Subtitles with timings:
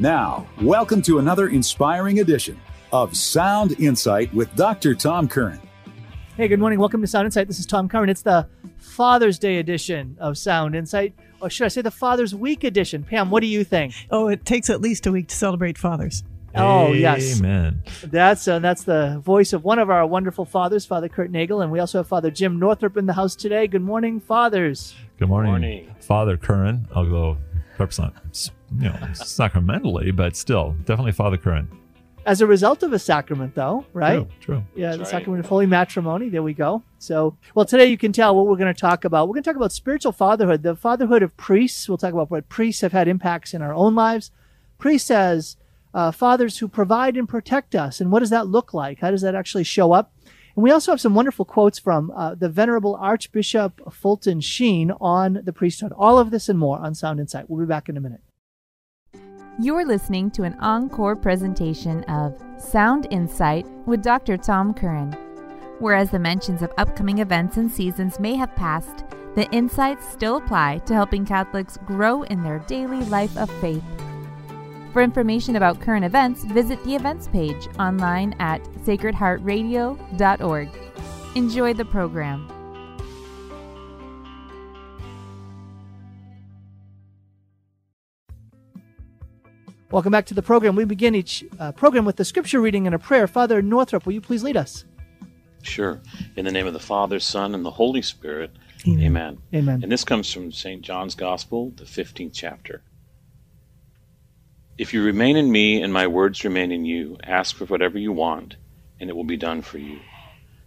[0.00, 2.60] Now, welcome to another inspiring edition
[2.92, 4.94] of Sound Insight with Dr.
[4.94, 5.60] Tom Curran.
[6.36, 6.78] Hey, good morning.
[6.78, 7.48] Welcome to Sound Insight.
[7.48, 8.08] This is Tom Curran.
[8.08, 8.46] It's the
[8.78, 13.02] Father's Day edition of Sound Insight, or should I say the Father's Week edition?
[13.02, 13.92] Pam, what do you think?
[14.10, 16.22] Oh, it takes at least a week to celebrate fathers.
[16.54, 17.40] Oh, yes.
[17.40, 17.82] Amen.
[18.04, 21.70] That's uh, that's the voice of one of our wonderful fathers, Father Kurt Nagel, and
[21.72, 23.66] we also have Father Jim Northrop in the house today.
[23.66, 24.94] Good morning, fathers.
[25.18, 25.94] Good morning, Morning.
[26.00, 26.86] Father Curran.
[26.94, 27.36] Although
[27.78, 28.12] perhaps not,
[28.78, 31.68] you know, sacramentally, but still, definitely Father Curran.
[32.26, 34.28] As a result of a sacrament, though, right?
[34.40, 34.56] True.
[34.56, 34.64] True.
[34.74, 35.08] Yeah, the right.
[35.08, 36.28] sacrament of holy matrimony.
[36.28, 36.82] There we go.
[36.98, 39.28] So, well, today you can tell what we're going to talk about.
[39.28, 41.88] We're going to talk about spiritual fatherhood, the fatherhood of priests.
[41.88, 44.30] We'll talk about what priests have had impacts in our own lives.
[44.76, 45.56] Priests as
[45.94, 48.00] uh, fathers who provide and protect us.
[48.00, 48.98] And what does that look like?
[49.00, 50.12] How does that actually show up?
[50.58, 55.42] And we also have some wonderful quotes from uh, the Venerable Archbishop Fulton Sheen on
[55.44, 55.92] the priesthood.
[55.96, 57.48] All of this and more on Sound Insight.
[57.48, 58.22] We'll be back in a minute.
[59.60, 64.36] You're listening to an encore presentation of Sound Insight with Dr.
[64.36, 65.12] Tom Curran.
[65.78, 69.04] Whereas the mentions of upcoming events and seasons may have passed,
[69.36, 73.84] the insights still apply to helping Catholics grow in their daily life of faith.
[74.92, 80.68] For information about current events, visit the events page online at sacredheartradio.org.
[81.34, 82.48] Enjoy the program.
[89.90, 90.76] Welcome back to the program.
[90.76, 93.26] We begin each uh, program with the scripture reading and a prayer.
[93.26, 94.84] Father Northrop, will you please lead us?
[95.62, 96.00] Sure.
[96.36, 98.50] In the name of the Father, Son, and the Holy Spirit.
[98.86, 99.38] Amen.
[99.54, 99.82] Amen.
[99.82, 100.82] And this comes from St.
[100.82, 102.82] John's Gospel, the 15th chapter.
[104.78, 108.12] If you remain in me and my words remain in you, ask for whatever you
[108.12, 108.54] want,
[109.00, 109.98] and it will be done for you.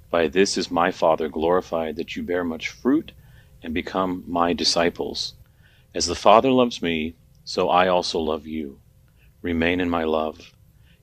[0.10, 3.14] By this is my Father glorified that you bear much fruit
[3.64, 5.36] and become my disciples.
[5.96, 8.82] As the Father loves me, so I also love you.
[9.42, 10.52] Remain in my love.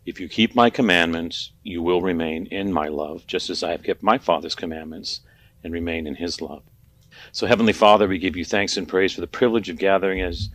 [0.04, 3.84] If you keep my commandments, you will remain in my love, just as I have
[3.84, 5.20] kept my Father's commandments
[5.64, 6.62] and remain in his love.
[7.32, 10.50] So, Heavenly Father, we give you thanks and praise for the privilege of gathering as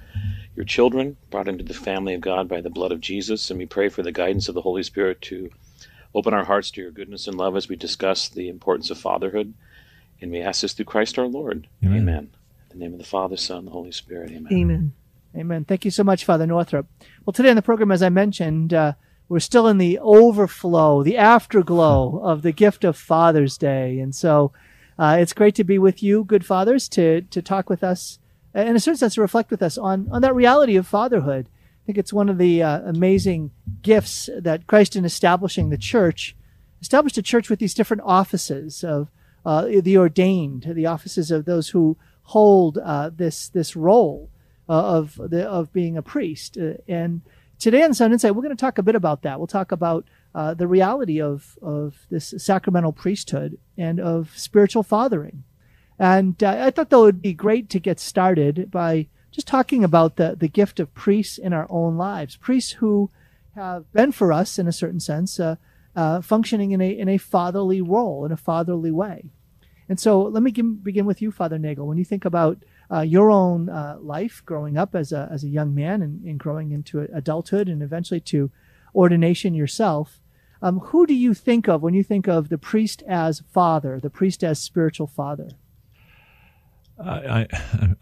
[0.56, 3.66] your children, brought into the family of God by the blood of Jesus, and we
[3.66, 5.50] pray for the guidance of the Holy Spirit to
[6.14, 9.53] open our hearts to your goodness and love as we discuss the importance of fatherhood.
[10.22, 11.68] And we ask this through Christ our Lord.
[11.84, 12.02] Amen.
[12.02, 12.30] Amen.
[12.72, 14.31] In the name of the Father, Son, and the Holy Spirit.
[14.31, 14.53] Amen.
[14.53, 14.94] Amen.
[15.36, 15.66] Amen.
[15.66, 16.85] Thank you so much, Father Northrop.
[17.25, 18.94] Well, today on the program, as I mentioned, uh,
[19.28, 24.00] we're still in the overflow, the afterglow of the gift of Father's Day.
[24.00, 24.52] And so
[25.00, 28.22] uh, it's great to be with you, good fathers, to, to talk with us, and
[28.53, 31.47] in a certain sense, to reflect with us on, on that reality of fatherhood.
[31.47, 36.36] I think it's one of the uh, amazing gifts that Christ, in establishing the church,
[36.81, 39.09] established a church with these different offices of
[39.46, 44.30] uh, the ordained, the offices of those who hold uh, this this role
[44.70, 46.58] uh, of the of being a priest.
[46.58, 47.22] Uh, and
[47.59, 49.40] today on Sound Insight, we're going to talk a bit about that.
[49.40, 55.44] We'll talk about uh, the reality of of this sacramental priesthood and of spiritual fathering.
[55.99, 60.15] And uh, I thought that would be great to get started by just talking about
[60.15, 63.09] the the gift of priests in our own lives, priests who
[63.55, 65.39] have been for us in a certain sense.
[65.39, 65.55] Uh,
[65.95, 69.25] uh, functioning in a in a fatherly role in a fatherly way,
[69.87, 71.87] and so let me begin with you, Father Nagel.
[71.87, 75.49] When you think about uh, your own uh, life growing up as a, as a
[75.49, 78.51] young man and, and growing into adulthood and eventually to
[78.95, 80.19] ordination yourself,
[80.61, 84.09] um, who do you think of when you think of the priest as father, the
[84.09, 85.49] priest as spiritual father?
[87.06, 87.47] I,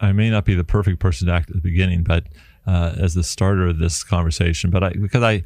[0.00, 2.24] I may not be the perfect person to act at the beginning, but
[2.66, 5.42] uh, as the starter of this conversation, but I because I,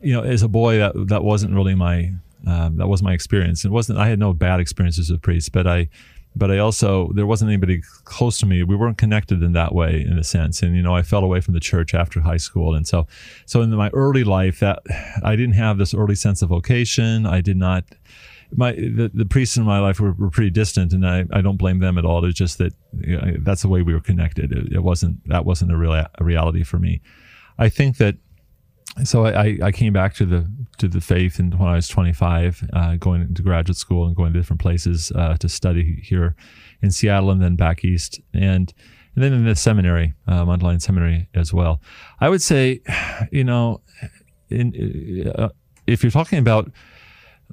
[0.00, 2.12] you know, as a boy that that wasn't really my
[2.46, 3.64] um, that was my experience.
[3.64, 5.88] It wasn't I had no bad experiences with priests, but I
[6.36, 8.62] but I also there wasn't anybody close to me.
[8.62, 10.62] We weren't connected in that way, in a sense.
[10.62, 13.06] And you know, I fell away from the church after high school, and so
[13.46, 14.82] so in my early life, that
[15.22, 17.26] I didn't have this early sense of vocation.
[17.26, 17.84] I did not.
[18.56, 21.56] My the, the priests in my life were, were pretty distant, and I, I don't
[21.56, 22.24] blame them at all.
[22.24, 24.52] It's just that you know, that's the way we were connected.
[24.52, 27.00] It, it wasn't that wasn't a real a reality for me.
[27.58, 28.16] I think that
[29.02, 30.48] so I, I came back to the
[30.78, 34.32] to the faith and when I was 25, uh, going to graduate school and going
[34.32, 36.36] to different places uh, to study here
[36.80, 38.72] in Seattle and then back east and
[39.14, 41.80] and then in the seminary, uh, Mundelein Seminary as well.
[42.20, 42.80] I would say,
[43.30, 43.80] you know,
[44.50, 45.50] in, uh,
[45.86, 46.70] if you're talking about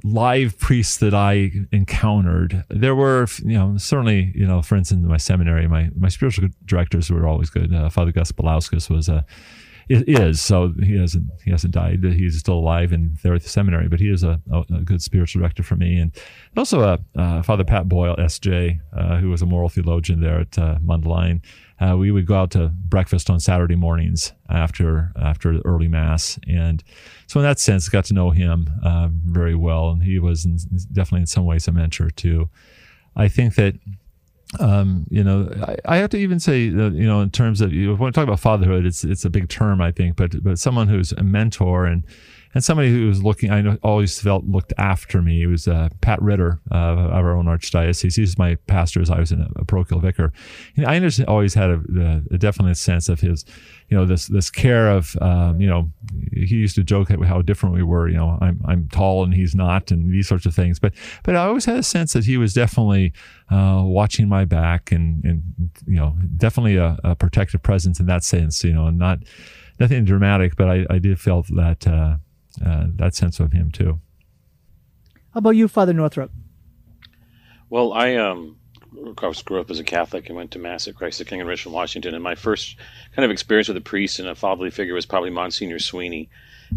[0.03, 5.07] live priests that I encountered, there were, you know, certainly, you know, for instance, in
[5.07, 7.73] my seminary, my my spiritual directors were always good.
[7.73, 9.25] Uh, Father Gus Belauskas was a
[9.89, 12.03] is so he hasn't he hasn't died.
[12.03, 15.01] He's still alive and there at the seminary but he is a, a, a good
[15.01, 15.97] spiritual director for me.
[15.97, 16.15] And,
[16.57, 20.57] also uh, uh, father pat boyle sj uh, who was a moral theologian there at
[20.57, 21.41] uh, mundelein
[21.81, 26.83] uh, we would go out to breakfast on Saturday mornings after after early mass, and
[27.27, 30.57] so in that sense, got to know him uh, very well, and he was in,
[30.91, 32.49] definitely in some ways a mentor too.
[33.15, 33.75] I think that
[34.59, 37.71] um, you know, I, I, have to even say, that, you know, in terms of
[37.71, 40.59] you when we talk about fatherhood, it's it's a big term, I think, but but
[40.59, 42.05] someone who's a mentor and
[42.53, 45.43] and somebody who was looking, I know, always felt looked after me.
[45.43, 48.15] It was uh, Pat Ritter uh, of our own archdiocese.
[48.15, 50.33] He was my pastor as I was a, a parochial vicar.
[50.75, 53.45] And I always had a, a, definite sense of his,
[53.89, 55.89] you know, this this care of, um, you know,
[56.33, 58.09] he used to joke how different we were.
[58.09, 60.79] You know, I'm I'm tall and he's not, and these sorts of things.
[60.79, 60.93] But
[61.23, 63.13] but I always had a sense that he was definitely
[63.49, 65.43] uh, watching my back and and
[65.85, 68.63] you know, definitely a, a protective presence in that sense.
[68.63, 69.19] You know, and not
[69.79, 72.17] nothing dramatic, but I, I did feel that uh,
[72.65, 73.99] uh, that sense of him too.
[75.33, 76.31] How about you, Father Northrop?
[77.69, 78.57] Well, I um,
[79.05, 81.39] of course grew up as a Catholic and went to Mass at Christ the King
[81.39, 82.13] in Richland, Washington.
[82.13, 82.75] And my first
[83.15, 86.29] kind of experience with a priest and a fatherly figure was probably Monsignor Sweeney,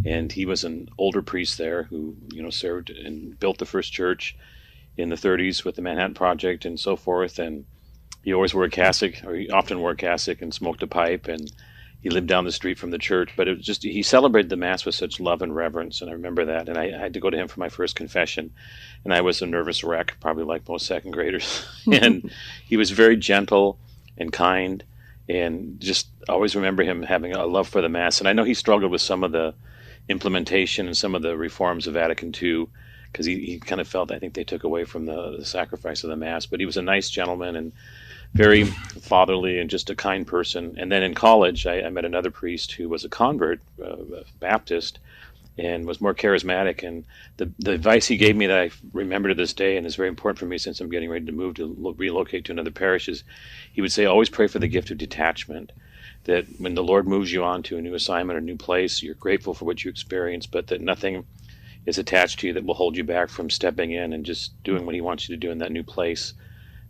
[0.04, 3.92] and he was an older priest there who you know served and built the first
[3.92, 4.36] church
[4.96, 7.38] in the 30s with the Manhattan Project and so forth.
[7.38, 7.64] And
[8.22, 11.26] he always wore a cassock, or he often wore a cassock and smoked a pipe
[11.28, 11.50] and
[12.04, 14.56] he lived down the street from the church, but it was just he celebrated the
[14.56, 16.68] mass with such love and reverence, and I remember that.
[16.68, 18.52] And I, I had to go to him for my first confession,
[19.04, 21.66] and I was a nervous wreck, probably like most second graders.
[21.90, 22.30] and
[22.66, 23.78] he was very gentle
[24.18, 24.84] and kind,
[25.30, 28.18] and just always remember him having a love for the mass.
[28.18, 29.54] And I know he struggled with some of the
[30.10, 32.66] implementation and some of the reforms of Vatican II
[33.10, 36.04] because he, he kind of felt I think they took away from the, the sacrifice
[36.04, 36.44] of the mass.
[36.44, 37.72] But he was a nice gentleman and
[38.34, 40.74] very fatherly and just a kind person.
[40.76, 43.96] And then in college, I, I met another priest who was a convert, uh,
[44.40, 44.98] Baptist,
[45.56, 46.82] and was more charismatic.
[46.86, 47.04] And
[47.36, 50.08] the, the advice he gave me that I remember to this day and is very
[50.08, 53.08] important for me since I'm getting ready to move to lo- relocate to another parish
[53.08, 53.22] is
[53.72, 55.70] he would say, always pray for the gift of detachment.
[56.24, 59.14] That when the Lord moves you on to a new assignment or new place, you're
[59.14, 61.24] grateful for what you experience, but that nothing
[61.86, 64.86] is attached to you that will hold you back from stepping in and just doing
[64.86, 66.32] what he wants you to do in that new place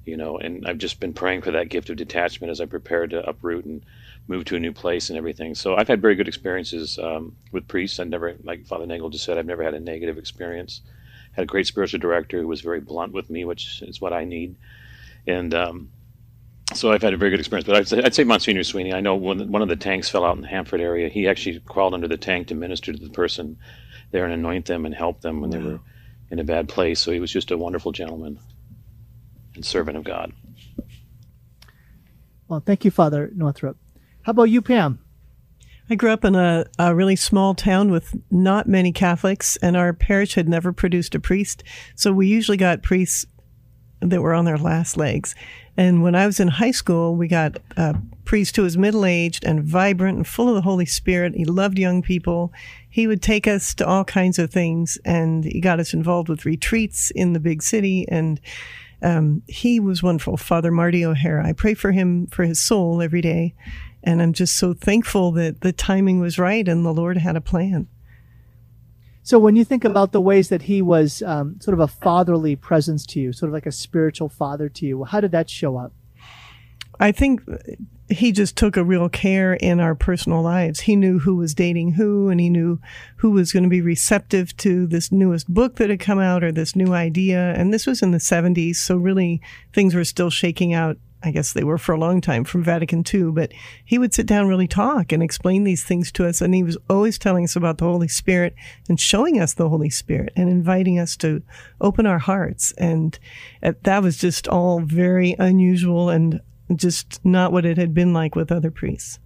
[0.05, 3.07] you know and i've just been praying for that gift of detachment as i prepare
[3.07, 3.85] to uproot and
[4.29, 7.69] move to a new place and everything so i've had very good experiences um, with
[7.69, 10.81] priests i never like father nagel just said i've never had a negative experience
[11.33, 14.25] had a great spiritual director who was very blunt with me which is what i
[14.25, 14.57] need
[15.27, 15.91] and um,
[16.73, 18.93] so I've had a very good experience, but I'd say, I'd say Monsignor Sweeney.
[18.93, 21.61] I know when one of the tanks fell out in the Hanford area, he actually
[21.61, 23.59] crawled under the tank to minister to the person
[24.11, 25.59] there and anoint them and help them when wow.
[25.59, 25.81] they were
[26.31, 27.01] in a bad place.
[27.01, 28.39] So he was just a wonderful gentleman
[29.55, 30.33] and servant of God.
[32.49, 33.77] Well, thank you, Father Northrop.
[34.23, 35.01] How about you, Pam?
[35.91, 39.93] I grew up in a, a, really small town with not many Catholics, and our
[39.93, 41.63] parish had never produced a priest.
[41.95, 43.27] So we usually got priests
[44.01, 45.35] that were on their last legs.
[45.77, 49.45] And when I was in high school, we got a priest who was middle aged
[49.45, 51.35] and vibrant and full of the Holy Spirit.
[51.35, 52.53] He loved young people.
[52.89, 56.47] He would take us to all kinds of things, and he got us involved with
[56.47, 58.07] retreats in the big city.
[58.09, 58.41] And
[59.05, 61.47] um, he was wonderful, Father Marty O'Hara.
[61.47, 63.55] I pray for him for his soul every day,
[64.03, 67.41] and I'm just so thankful that the timing was right and the Lord had a
[67.41, 67.87] plan.
[69.23, 72.57] So, when you think about the ways that he was um, sort of a fatherly
[72.57, 75.77] presence to you, sort of like a spiritual father to you, how did that show
[75.77, 75.93] up?
[77.01, 77.43] I think
[78.11, 80.81] he just took a real care in our personal lives.
[80.81, 82.81] He knew who was dating who, and he knew
[83.17, 86.53] who was going to be receptive to this newest book that had come out or
[86.53, 87.55] this new idea.
[87.55, 89.41] And this was in the 70s, so really
[89.73, 90.99] things were still shaking out.
[91.23, 93.51] I guess they were for a long time from Vatican II, but
[93.83, 96.43] he would sit down, really talk and explain these things to us.
[96.43, 98.55] And he was always telling us about the Holy Spirit
[98.91, 101.43] and showing us the Holy Spirit and inviting us to
[101.81, 102.73] open our hearts.
[102.73, 103.19] And
[103.63, 106.43] uh, that was just all very unusual and
[106.75, 109.19] just not what it had been like with other priests.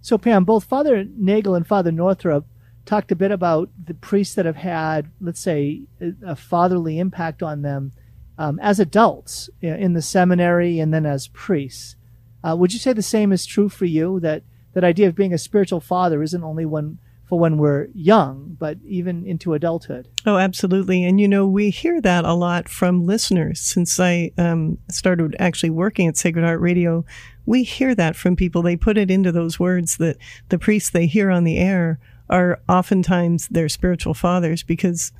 [0.00, 2.46] So, Pam, both Father Nagel and Father Northrop
[2.86, 5.82] talked a bit about the priests that have had, let's say,
[6.24, 7.92] a fatherly impact on them
[8.38, 11.96] um, as adults in the seminary and then as priests.
[12.42, 14.20] Uh, would you say the same is true for you?
[14.20, 14.42] That
[14.74, 18.78] that idea of being a spiritual father isn't only when for when we're young, but
[18.86, 20.08] even into adulthood.
[20.24, 21.04] Oh, absolutely.
[21.04, 23.60] And you know, we hear that a lot from listeners.
[23.60, 27.04] Since I um, started actually working at Sacred Heart Radio,
[27.44, 28.62] we hear that from people.
[28.62, 30.16] They put it into those words that
[30.48, 31.98] the priests they hear on the air
[32.30, 35.12] are oftentimes their spiritual fathers because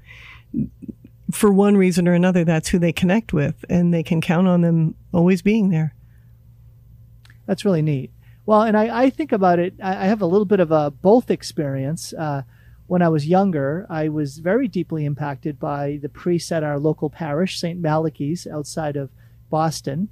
[1.31, 4.63] for one reason or another, that's who they connect with, and they can count on
[4.63, 5.95] them always being there.
[7.47, 8.11] That's really neat.
[8.49, 10.91] Well, and I, I think about it, I, I, have a little bit of a
[10.91, 12.15] both experience.
[12.15, 12.45] Uh,
[12.87, 17.11] when I was younger, I was very deeply impacted by the priests at our local
[17.11, 17.79] parish, St.
[17.79, 19.11] Malachy's, outside of
[19.51, 20.09] Boston.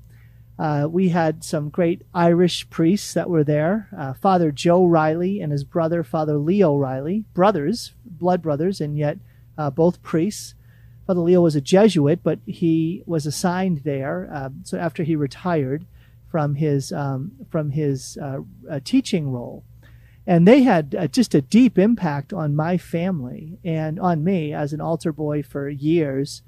[0.59, 3.88] Uh, we had some great Irish priests that were there.
[3.97, 9.16] Uh, Father Joe Riley and his brother, Father Leo Riley, brothers, blood brothers, and yet
[9.57, 10.52] uh, both priests.
[11.07, 14.28] Father Leo was a Jesuit, but he was assigned there.
[14.31, 15.87] Um, so after he retired
[16.37, 18.40] from his um, from his uh,
[18.71, 19.64] uh, teaching role,
[20.26, 24.75] and they had uh, just a deep impact on my family and on me as
[24.75, 26.43] an altar boy for years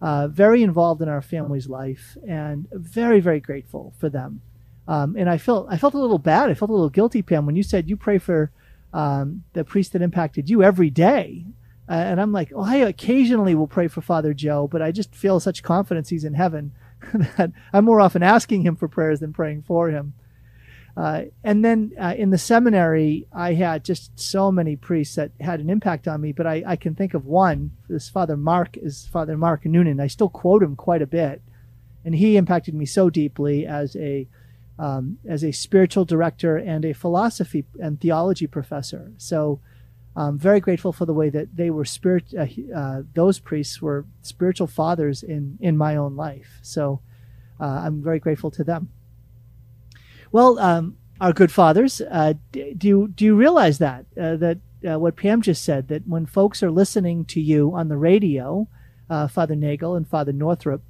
[0.00, 4.42] uh, very involved in our family's life and very, very grateful for them.
[4.86, 6.48] Um, and I felt I felt a little bad.
[6.48, 8.52] I felt a little guilty, Pam, when you said you pray for
[8.94, 11.46] um, the priest that impacted you every day.
[11.88, 15.16] Uh, and I'm like, oh, I occasionally will pray for Father Joe, but I just
[15.16, 16.70] feel such confidence he's in heaven
[17.36, 20.14] that I'm more often asking him for prayers than praying for him.
[20.96, 25.60] Uh, and then uh, in the seminary, I had just so many priests that had
[25.60, 26.32] an impact on me.
[26.32, 27.72] But I, I can think of one.
[27.88, 30.00] This Father Mark is Father Mark Noonan.
[30.00, 31.40] I still quote him quite a bit,
[32.04, 34.28] and he impacted me so deeply as a
[34.78, 39.12] um, as a spiritual director and a philosophy and theology professor.
[39.16, 39.60] So.
[40.14, 42.34] I'm very grateful for the way that they were spirit.
[42.36, 46.58] Uh, uh, those priests were spiritual fathers in in my own life.
[46.62, 47.00] So
[47.58, 48.90] uh, I'm very grateful to them.
[50.30, 55.16] Well, um, our good fathers, uh, do you, do you realize that uh, that what
[55.16, 58.66] Pam just said that when folks are listening to you on the radio,
[59.08, 60.82] Father Nagel and Father Northrop,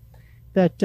[0.55, 0.83] that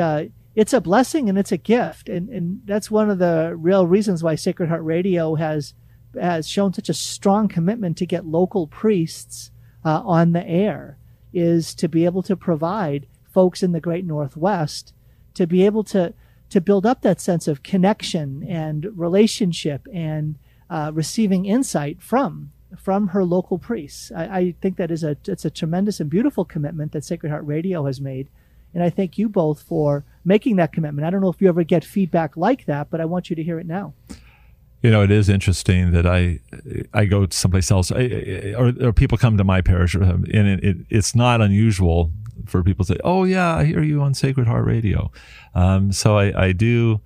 [0.55, 4.23] it's a blessing and it's a gift, and and that's one of the real reasons
[4.23, 5.73] why Sacred Heart Radio has
[6.17, 9.51] has shown such a strong commitment to get local priests
[9.85, 10.97] uh, on the air,
[11.33, 14.93] is to be able to provide folks in the Great Northwest
[15.37, 16.13] to be able to
[16.49, 20.35] to build up that sense of connection and relationship and
[20.69, 24.11] uh, receiving insight from from her local priests.
[24.13, 27.45] I, I, think that is a it's a tremendous and beautiful commitment that Sacred Heart
[27.45, 28.27] Radio has made,
[28.73, 31.05] and I thank you both for making that commitment.
[31.05, 33.43] I don't know if you ever get feedback like that, but I want you to
[33.43, 33.93] hear it now.
[34.87, 36.39] You know, it is interesting that I
[36.93, 41.13] I go someplace else, or, or, people come to my parish, and it, it, it's
[41.13, 42.09] not unusual
[42.45, 45.11] for people to say, "Oh yeah, I hear you on Sacred Heart Radio."
[45.53, 47.01] Um, so I, I, do.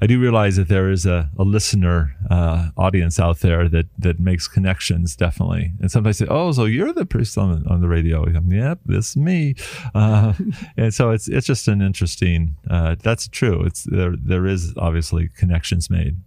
[0.00, 4.20] I do realize that there is a, a listener uh, audience out there that that
[4.20, 7.88] makes connections definitely, and sometimes say, "Oh, so you're the priest on the, on the
[7.88, 9.56] radio?" Yep, this is me,
[9.96, 10.32] uh,
[10.76, 12.54] and so it's it's just an interesting.
[12.70, 13.64] Uh, that's true.
[13.64, 14.14] It's there.
[14.16, 16.18] There is obviously connections made.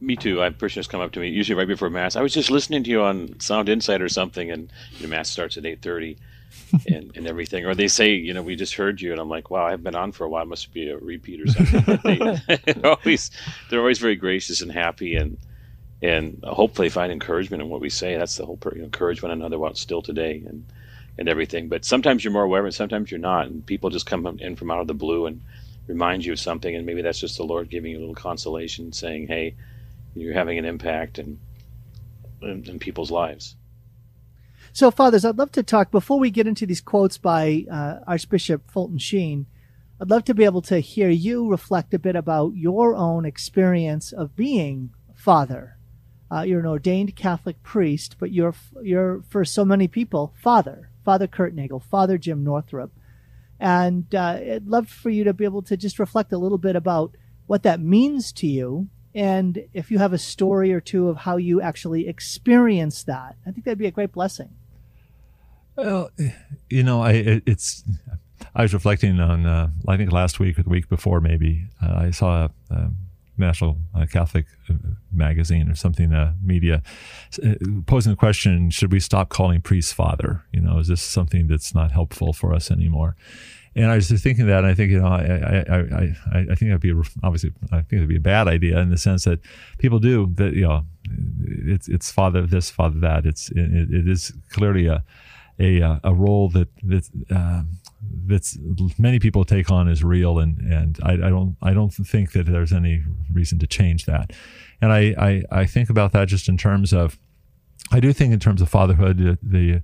[0.00, 0.40] Me too.
[0.40, 2.16] I have parishioners come up to me usually right before mass.
[2.16, 5.58] I was just listening to you on Sound Insight or something, and the mass starts
[5.58, 6.16] at eight thirty
[6.88, 7.66] and, and everything.
[7.66, 9.94] Or they say, you know, we just heard you, and I'm like, wow, I've been
[9.94, 10.42] on for a while.
[10.44, 11.98] It must be a repeat or something.
[12.04, 13.30] they, they're always
[13.68, 15.36] they're always very gracious and happy, and
[16.02, 18.16] and hopefully find encouragement in what we say.
[18.16, 20.64] That's the whole you know, encourage one another while still today, and
[21.18, 21.68] and everything.
[21.68, 24.70] But sometimes you're more aware, and sometimes you're not, and people just come in from
[24.70, 25.42] out of the blue and
[25.86, 28.92] remind you of something, and maybe that's just the Lord giving you a little consolation,
[28.92, 29.54] saying, hey,
[30.14, 31.38] you're having an impact in,
[32.42, 33.56] in, in people's lives.
[34.72, 38.70] So, fathers, I'd love to talk before we get into these quotes by uh, Archbishop
[38.70, 39.46] Fulton Sheen.
[40.00, 44.12] I'd love to be able to hear you reflect a bit about your own experience
[44.12, 45.76] of being father.
[46.30, 51.26] Uh, you're an ordained Catholic priest, but you're you're for so many people father, Father
[51.26, 52.92] Kurt Nagel, Father Jim Northrop,
[53.58, 56.76] and uh, I'd love for you to be able to just reflect a little bit
[56.76, 61.18] about what that means to you and if you have a story or two of
[61.18, 64.50] how you actually experienced that, I think that'd be a great blessing.
[65.76, 66.10] Well,
[66.68, 67.84] you know, I it, it's
[68.54, 71.94] I was reflecting on uh, I think last week or the week before maybe uh,
[71.96, 72.90] I saw a, a
[73.38, 74.74] National uh, Catholic uh,
[75.10, 76.82] magazine or something uh, media
[77.42, 77.54] uh,
[77.86, 80.44] posing the question: Should we stop calling priests father?
[80.52, 83.16] You know, is this something that's not helpful for us anymore?
[83.76, 86.54] And I was just thinking that, and I think you know, I I, I, I
[86.54, 89.24] think that'd be a, obviously I think it'd be a bad idea in the sense
[89.24, 89.40] that
[89.78, 90.54] people do that.
[90.54, 90.84] You know,
[91.66, 93.26] it's it's father this, father that.
[93.26, 95.04] It's it, it is clearly a
[95.60, 97.62] a a role that that uh,
[98.26, 98.58] that's
[98.98, 102.46] many people take on as real, and and I, I, don't I don't think that
[102.46, 104.32] there's any reason to change that.
[104.80, 107.18] And I I, I think about that just in terms of
[107.92, 109.82] I do think in terms of fatherhood the, the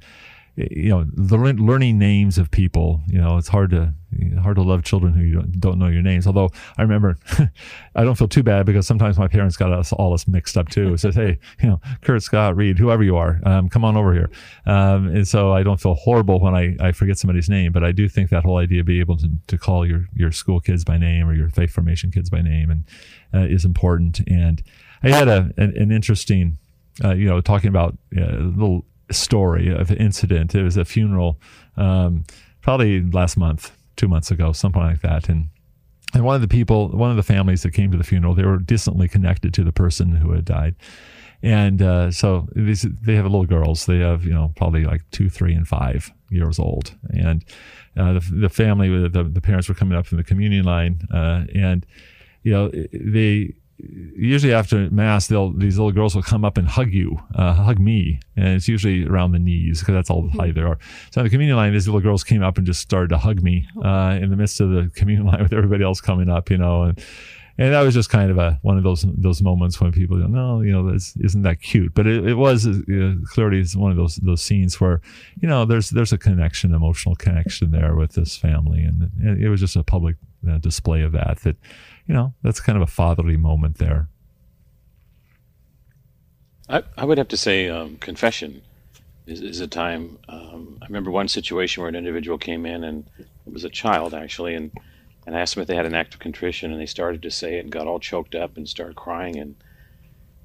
[0.57, 3.03] you know, the learning names of people.
[3.07, 3.93] You know, it's hard to
[4.41, 6.27] hard to love children who don't, don't know your names.
[6.27, 6.49] Although
[6.79, 7.19] I remember,
[7.95, 10.69] I don't feel too bad because sometimes my parents got us all us mixed up
[10.69, 10.97] too.
[10.97, 14.31] Says, hey, you know, Kurt, Scott, Reed, whoever you are, um, come on over here.
[14.65, 17.93] Um, and so I don't feel horrible when I, I forget somebody's name, but I
[17.93, 20.85] do think that whole idea of being able to, to call your your school kids
[20.85, 22.85] by name or your faith formation kids by name and
[23.35, 24.21] uh, is important.
[24.27, 24.63] And
[25.03, 26.59] I had a an, an interesting.
[27.05, 30.55] Uh, you know, talking about uh, little story of incident.
[30.55, 31.41] It was a funeral,
[31.77, 32.25] um,
[32.61, 35.29] probably last month, two months ago, something like that.
[35.29, 35.49] And
[36.15, 38.45] and one of the people, one of the families that came to the funeral, they
[38.45, 40.77] were distantly connected to the person who had died.
[41.43, 43.87] And uh, so these, they have little girls.
[43.87, 46.95] They have, you know, probably like two, three, and five years old.
[47.11, 47.45] And
[47.97, 51.01] uh, the, the family, the, the parents were coming up from the communion line.
[51.13, 51.85] Uh, and,
[52.43, 56.93] you know, they, usually after mass, they'll these little girls will come up and hug
[56.93, 60.51] you, uh, hug me, and it's usually around the knees because that's all the high
[60.51, 60.79] there are.
[61.11, 63.43] So on the communion line, these little girls came up and just started to hug
[63.43, 66.59] me uh, in the midst of the communion line with everybody else coming up, you
[66.59, 67.01] know, and
[67.59, 70.27] and that was just kind of a one of those those moments when people go,
[70.27, 73.91] no, you know, this isn't that cute, but it, it was uh, clearly it's one
[73.91, 75.01] of those those scenes where,
[75.41, 79.49] you know, there's there's a connection, emotional connection there with this family, and, and it
[79.49, 80.17] was just a public
[80.49, 81.57] uh, display of that that
[82.07, 84.09] you know, that's kind of a fatherly moment there.
[86.69, 88.63] I, I would have to say um, confession
[89.27, 90.19] is, is a time.
[90.29, 94.15] Um, I remember one situation where an individual came in and it was a child
[94.15, 94.73] actually, and,
[95.27, 97.31] and I asked them if they had an act of contrition, and they started to
[97.31, 99.37] say it and got all choked up and started crying.
[99.39, 99.57] And,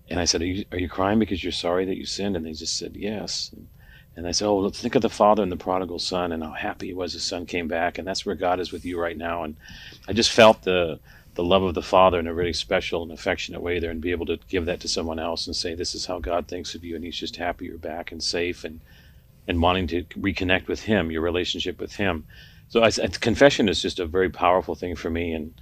[0.09, 2.35] and I said, are you, are you crying because you're sorry that you sinned?
[2.35, 3.51] And they just said, Yes.
[3.55, 3.67] And,
[4.15, 6.87] and I said, Oh, think of the father and the prodigal son and how happy
[6.87, 7.97] he was his son came back.
[7.97, 9.43] And that's where God is with you right now.
[9.43, 9.55] And
[10.07, 10.99] I just felt the,
[11.35, 14.11] the love of the Father in a really special and affectionate way there and be
[14.11, 16.83] able to give that to someone else and say, This is how God thinks of
[16.83, 18.81] you, and He's just happy you're back and safe and
[19.47, 22.25] and wanting to reconnect with Him, your relationship with Him.
[22.67, 25.53] So I, I, confession is just a very powerful thing for me, and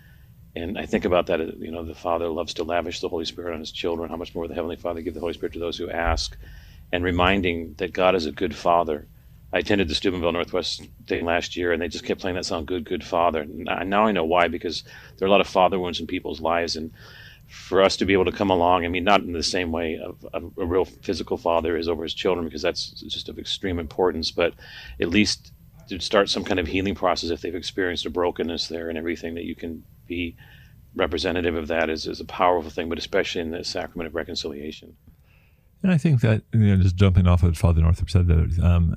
[0.56, 1.40] and I think about that.
[1.60, 4.10] You know, the Father loves to lavish the Holy Spirit on His children.
[4.10, 6.36] How much more the Heavenly Father give the Holy Spirit to those who ask,
[6.92, 9.08] and reminding that God is a good Father
[9.52, 12.66] I attended the Steubenville Northwest thing last year, and they just kept playing that song
[12.66, 14.84] "Good Good Father." And now I know why because
[15.18, 16.92] there are a lot of father wounds in people's lives, and
[17.48, 19.98] for us to be able to come along, I mean, not in the same way
[19.98, 23.80] of, of a real physical father is over his children, because that's just of extreme
[23.80, 24.54] importance, but
[25.02, 25.52] at least
[25.88, 29.34] to start some kind of healing process if they've experienced a brokenness there and everything
[29.34, 30.36] that you can be
[30.96, 34.96] representative of that is, is a powerful thing, but especially in the sacrament of reconciliation.
[35.82, 38.96] And I think that, you know, just jumping off what Father Northrop said, that um,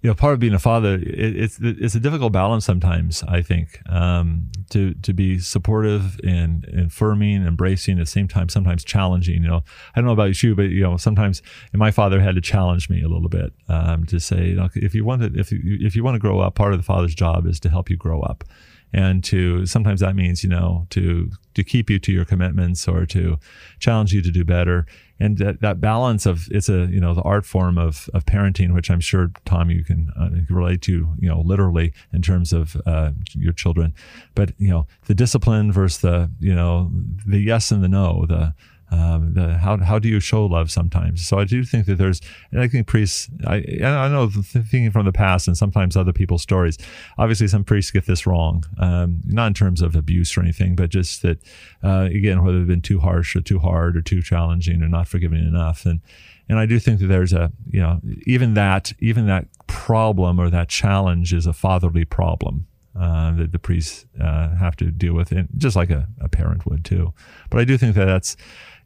[0.00, 3.24] you know, part of being a father, it, it's it's a difficult balance sometimes.
[3.24, 8.84] I think um, to to be supportive and affirming, embracing at the same time, sometimes
[8.84, 9.42] challenging.
[9.42, 12.36] You know, I don't know about you, but you know, sometimes and my father had
[12.36, 15.38] to challenge me a little bit um, to say, you know, if you want to,
[15.38, 17.68] if you, if you want to grow up, part of the father's job is to
[17.68, 18.44] help you grow up
[18.92, 23.04] and to sometimes that means you know to to keep you to your commitments or
[23.04, 23.38] to
[23.78, 24.86] challenge you to do better
[25.20, 28.74] and that, that balance of it's a you know the art form of of parenting
[28.74, 32.76] which i'm sure tom you can, uh, relate to you know literally in terms of
[32.86, 33.94] uh, your children.
[34.34, 36.90] But you know the discipline versus the you know
[37.26, 38.54] the yes and the no the
[38.90, 41.26] um, the, how how do you show love sometimes?
[41.26, 42.20] So I do think that there's,
[42.50, 46.42] and I think priests, I I know thinking from the past and sometimes other people's
[46.42, 46.78] stories.
[47.18, 50.88] Obviously, some priests get this wrong, um, not in terms of abuse or anything, but
[50.90, 51.38] just that
[51.84, 55.06] uh, again, whether they've been too harsh or too hard or too challenging or not
[55.06, 56.00] forgiving enough, and
[56.48, 60.48] and I do think that there's a you know even that even that problem or
[60.48, 62.66] that challenge is a fatherly problem.
[62.98, 66.66] Uh, that the priests uh, have to deal with, it, just like a, a parent
[66.66, 67.14] would too.
[67.48, 68.36] But I do think that that's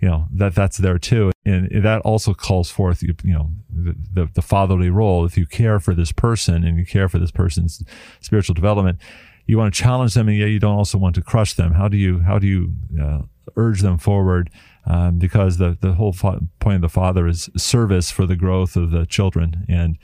[0.03, 1.33] you know that that's there too.
[1.45, 5.25] And that also calls forth you, know the, the, the, fatherly role.
[5.25, 7.83] If you care for this person and you care for this person's
[8.21, 8.99] spiritual development
[9.47, 11.73] you want to challenge them and yet you don't also want to crush them.
[11.73, 13.23] How do you how do you uh,
[13.57, 14.51] urge them forward?
[14.87, 18.77] Um, because the the whole fa- point of the father is service for the growth
[18.77, 19.65] of the children.
[19.69, 19.99] And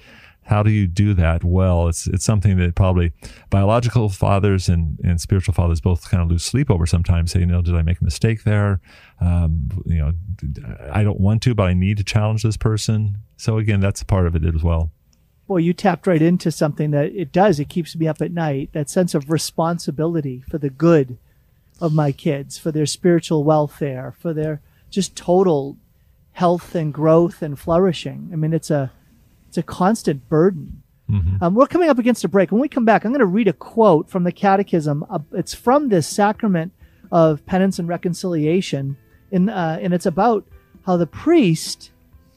[0.48, 1.88] how do you do that well?
[1.88, 3.12] It's it's something that probably
[3.50, 7.32] biological fathers and, and spiritual fathers both kind of lose sleep over sometimes.
[7.32, 8.80] Say, you know, did I make a mistake there?
[9.20, 10.12] Um, you know,
[10.90, 13.18] I don't want to, but I need to challenge this person.
[13.36, 14.90] So again, that's part of it as well.
[15.46, 17.60] Boy, you tapped right into something that it does.
[17.60, 18.70] It keeps me up at night.
[18.72, 21.18] That sense of responsibility for the good
[21.78, 25.76] of my kids, for their spiritual welfare, for their just total
[26.32, 28.30] health and growth and flourishing.
[28.32, 28.92] I mean, it's a
[29.48, 30.82] it's a constant burden.
[31.10, 31.42] Mm-hmm.
[31.42, 32.52] Um, we're coming up against a break.
[32.52, 35.04] When we come back, I'm going to read a quote from the Catechism.
[35.08, 36.72] Uh, it's from this sacrament
[37.10, 38.96] of penance and reconciliation,
[39.30, 40.46] in, uh, and it's about
[40.84, 41.92] how the priest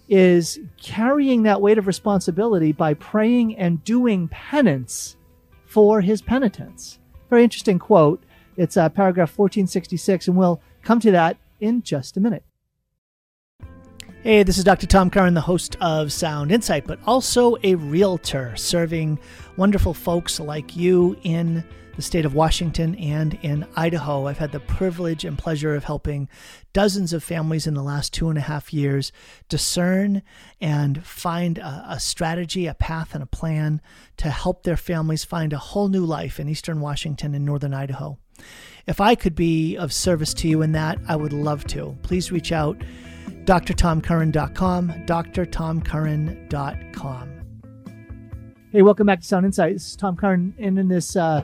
[0.08, 5.17] is carrying that weight of responsibility by praying and doing penance
[5.65, 7.00] for his penitents.
[7.30, 8.24] Very interesting quote.
[8.58, 12.43] It's uh, paragraph 1466, and we'll come to that in just a minute.
[14.24, 14.86] Hey, this is Dr.
[14.86, 19.18] Tom Curran, the host of Sound Insight, but also a realtor serving
[19.58, 21.64] wonderful folks like you in
[21.96, 24.28] the state of Washington and in Idaho.
[24.28, 26.30] I've had the privilege and pleasure of helping
[26.72, 29.12] dozens of families in the last two and a half years
[29.50, 30.22] discern
[30.62, 33.82] and find a, a strategy, a path, and a plan
[34.18, 38.20] to help their families find a whole new life in eastern Washington and northern Idaho.
[38.86, 41.98] If I could be of service to you in that, I would love to.
[42.04, 42.80] Please reach out,
[43.52, 47.30] drtomcurran.com, drtomcurran.com.
[48.72, 49.74] Hey, welcome back to Sound Insight.
[49.74, 51.44] This is Tom Curran, and in this uh,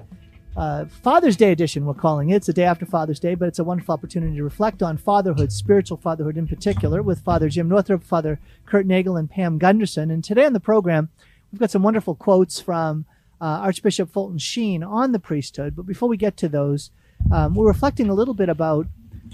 [0.55, 2.37] uh, Father's Day edition, we're calling it.
[2.37, 5.51] It's the day after Father's Day, but it's a wonderful opportunity to reflect on fatherhood,
[5.51, 10.09] spiritual fatherhood in particular, with Father Jim Northrop, Father Kurt Nagel, and Pam Gunderson.
[10.09, 11.09] And today on the program,
[11.51, 13.03] we've got some wonderful quotes from
[13.41, 15.75] uh, Archbishop Fulton Sheen on the priesthood.
[15.75, 16.89] But before we get to those,
[17.33, 18.87] um, we're reflecting a little bit about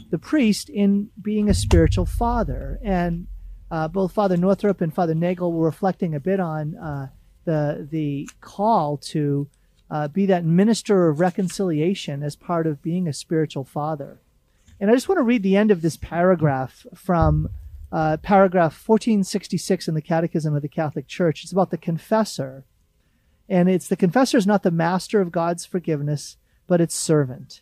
[0.10, 2.80] the priest in being a spiritual father.
[2.84, 3.28] And
[3.72, 7.08] uh, both Father Northrop and Father Nagel were reflecting a bit on uh,
[7.46, 9.50] the the call to
[9.90, 14.20] uh, be that minister of reconciliation as part of being a spiritual father.
[14.80, 17.50] And I just want to read the end of this paragraph from
[17.92, 21.44] uh, paragraph 1466 in the Catechism of the Catholic Church.
[21.44, 22.66] It's about the confessor.
[23.48, 27.62] And it's the confessor is not the master of God's forgiveness, but its servant.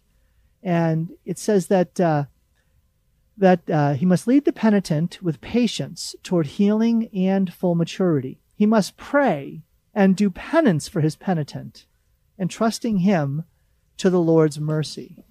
[0.64, 2.26] And it says that uh,
[3.38, 8.40] that uh, he must lead the penitent with patience toward healing and full maturity.
[8.56, 11.88] He must pray and do penance for his penitent,
[12.38, 13.46] entrusting him
[13.98, 15.26] to the Lord's mercy.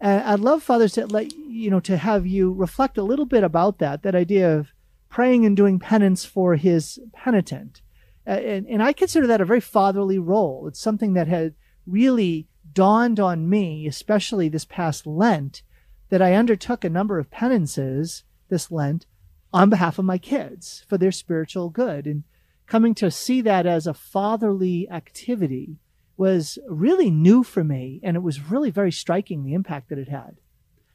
[0.00, 3.42] And I'd love fathers to let you know to have you reflect a little bit
[3.42, 4.68] about that, that idea of
[5.08, 7.80] praying and doing penance for his penitent.
[8.26, 10.66] And, and I consider that a very fatherly role.
[10.68, 11.54] It's something that had
[11.86, 12.46] really
[12.78, 15.62] dawned on me, especially this past Lent,
[16.10, 19.04] that I undertook a number of penances this Lent
[19.52, 22.06] on behalf of my kids for their spiritual good.
[22.06, 22.22] And
[22.68, 25.80] coming to see that as a fatherly activity
[26.16, 27.98] was really new for me.
[28.04, 30.36] And it was really very striking the impact that it had.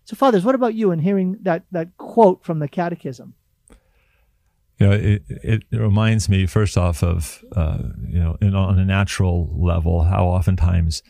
[0.05, 3.33] So, fathers, what about you in hearing that, that quote from the catechism?
[4.79, 9.49] You know, it, it reminds me first off of, uh, you know, on a natural
[9.53, 11.03] level, how oftentimes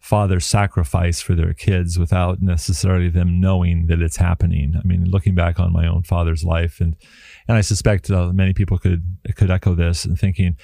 [0.00, 4.74] fathers sacrifice for their kids without necessarily them knowing that it's happening.
[4.76, 6.96] I mean, looking back on my own father's life, and
[7.46, 9.04] and I suspect uh, many people could
[9.36, 10.56] could echo this and thinking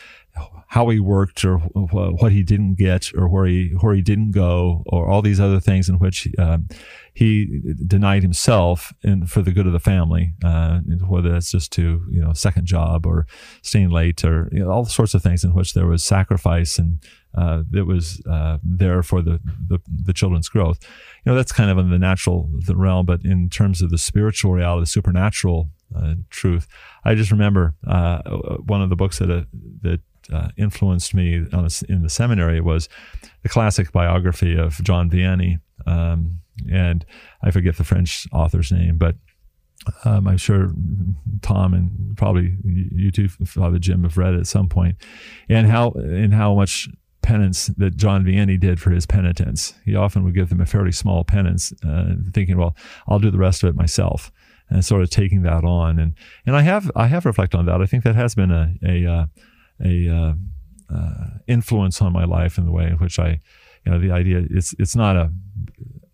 [0.68, 4.82] how he worked or what he didn't get or where he where he didn't go
[4.86, 6.68] or all these other things in which um,
[7.14, 12.02] he denied himself and for the good of the family, uh, whether that's just to
[12.10, 13.26] you know second job or
[13.62, 17.02] staying late or you know, all sorts of things in which there was sacrifice and
[17.36, 20.78] uh, that was uh, there for the, the, the children's growth.
[21.24, 23.98] You know that's kind of in the natural the realm, but in terms of the
[23.98, 26.66] spiritual reality, the supernatural uh, truth,
[27.04, 28.22] I just remember uh,
[28.66, 29.42] one of the books that uh,
[29.82, 30.00] that
[30.32, 32.88] uh, influenced me in the seminary was
[33.42, 35.60] the classic biography of John Vianney.
[35.86, 36.40] Um,
[36.72, 37.04] and
[37.42, 39.14] I forget the French author's name, but
[40.04, 40.72] um, I'm sure
[41.42, 44.96] Tom and probably you too, Father Jim, have read it at some point,
[45.48, 46.88] and how and how much
[47.26, 49.74] penance that John Vianney did for his penitents.
[49.84, 52.76] He often would give them a fairly small penance, uh, thinking, "Well,
[53.08, 54.30] I'll do the rest of it myself,"
[54.70, 55.98] and sort of taking that on.
[55.98, 56.14] And
[56.46, 57.82] and I have I have reflected on that.
[57.82, 59.26] I think that has been a a uh,
[59.84, 60.34] a uh,
[60.94, 63.40] uh influence on my life in the way in which I,
[63.84, 65.32] you know, the idea it's it's not a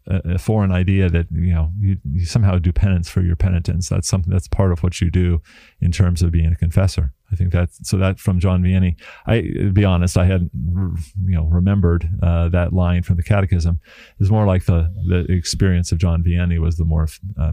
[0.06, 3.88] a, foreign idea that you know you, you, somehow do penance for your penitents.
[3.88, 5.40] That's something that's part of what you do
[5.80, 7.12] in terms of being a confessor.
[7.30, 8.96] I think that so that from John Vianney.
[9.26, 13.80] I to be honest, I hadn't you know remembered uh, that line from the Catechism.
[14.18, 17.52] It's more like the the experience of John Vianney was the more uh,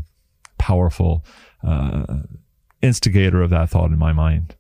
[0.58, 1.26] powerful
[1.64, 2.06] uh,
[2.82, 4.56] instigator of that thought in my mind.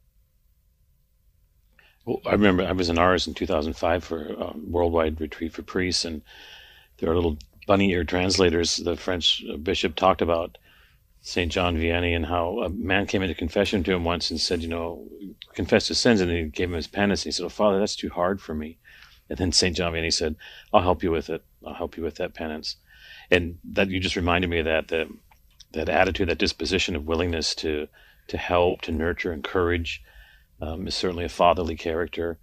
[2.05, 6.05] Well, I remember I was in Ars in 2005 for a worldwide retreat for priests,
[6.05, 6.21] and
[6.97, 7.37] there are little
[7.69, 10.57] bunny ear translators, the French bishop talked about
[11.21, 11.51] St.
[11.51, 14.67] John Vianney and how a man came into confession to him once and said, you
[14.67, 15.07] know,
[15.53, 17.21] confessed his sins, and he gave him his penance.
[17.21, 18.79] And he said, Oh, Father, that's too hard for me.
[19.29, 19.77] And then St.
[19.77, 20.35] John Vianney said,
[20.73, 21.43] I'll help you with it.
[21.63, 22.77] I'll help you with that penance.
[23.29, 25.07] And that you just reminded me of that, that,
[25.73, 27.87] that attitude, that disposition of willingness to,
[28.29, 30.01] to help, to nurture, encourage
[30.59, 32.39] um, is certainly a fatherly character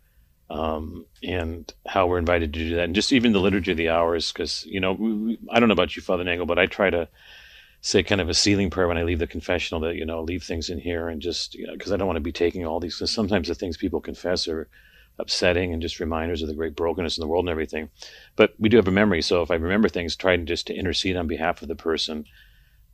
[0.51, 3.89] um, and how we're invited to do that, and just even the liturgy of the
[3.89, 6.67] hours, because you know, we, we, I don't know about you, Father Nagel, but I
[6.67, 7.09] try to
[7.81, 10.43] say kind of a sealing prayer when I leave the confessional that you know leave
[10.43, 12.81] things in here and just because you know, I don't want to be taking all
[12.81, 12.97] these.
[12.97, 14.69] Because sometimes the things people confess are
[15.19, 17.89] upsetting and just reminders of the great brokenness in the world and everything.
[18.37, 21.17] But we do have a memory, so if I remember things, try just to intercede
[21.17, 22.25] on behalf of the person.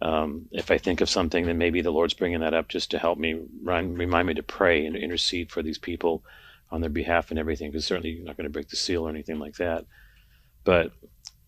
[0.01, 2.99] Um, if I think of something, then maybe the Lord's bringing that up just to
[2.99, 6.25] help me remind, remind me to pray and intercede for these people
[6.73, 9.11] on their behalf and everything, because certainly you're not going to break the seal or
[9.11, 9.87] anything like that.
[10.65, 10.93] But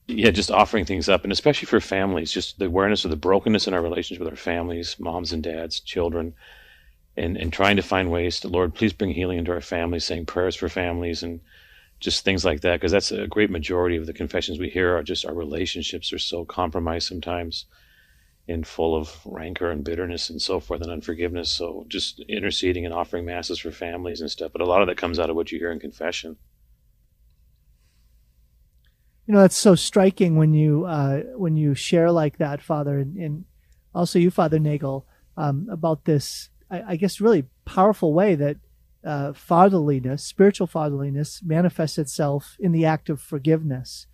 [0.06, 3.66] yeah, just offering things up, and especially for families, just the awareness of the brokenness
[3.66, 6.34] in our relations with our families, moms and dads, children,
[7.16, 10.26] and and trying to find ways to Lord, please bring healing into our families, saying
[10.26, 11.40] prayers for families, and
[12.00, 15.02] just things like that because that's a great majority of the confessions we hear are
[15.02, 17.66] just our relationships are so compromised sometimes
[18.46, 21.50] and full of rancor and bitterness and so forth and unforgiveness.
[21.50, 24.52] So just interceding and offering masses for families and stuff.
[24.52, 26.36] But a lot of that comes out of what you hear in confession.
[29.26, 33.16] You know that's so striking when you uh, when you share like that father and,
[33.16, 33.44] and
[33.94, 35.06] also you father nagel
[35.38, 38.58] um, about this I, I, guess really powerful way that
[39.02, 44.06] uh, fatherliness spiritual fatherliness manifests itself in the act of forgiveness.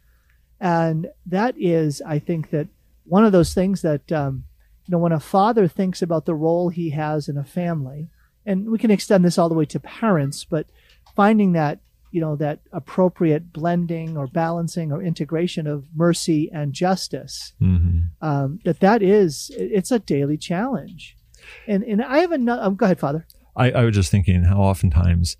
[0.60, 2.68] And that is i think that
[3.10, 4.44] one of those things that um,
[4.86, 8.08] you know when a father thinks about the role he has in a family
[8.46, 10.66] and we can extend this all the way to parents but
[11.14, 11.80] finding that
[12.12, 18.00] you know that appropriate blending or balancing or integration of mercy and justice mm-hmm.
[18.22, 21.16] um, that that is it's a daily challenge
[21.66, 24.58] and and i have another um, go ahead father I, I was just thinking how
[24.58, 25.36] oftentimes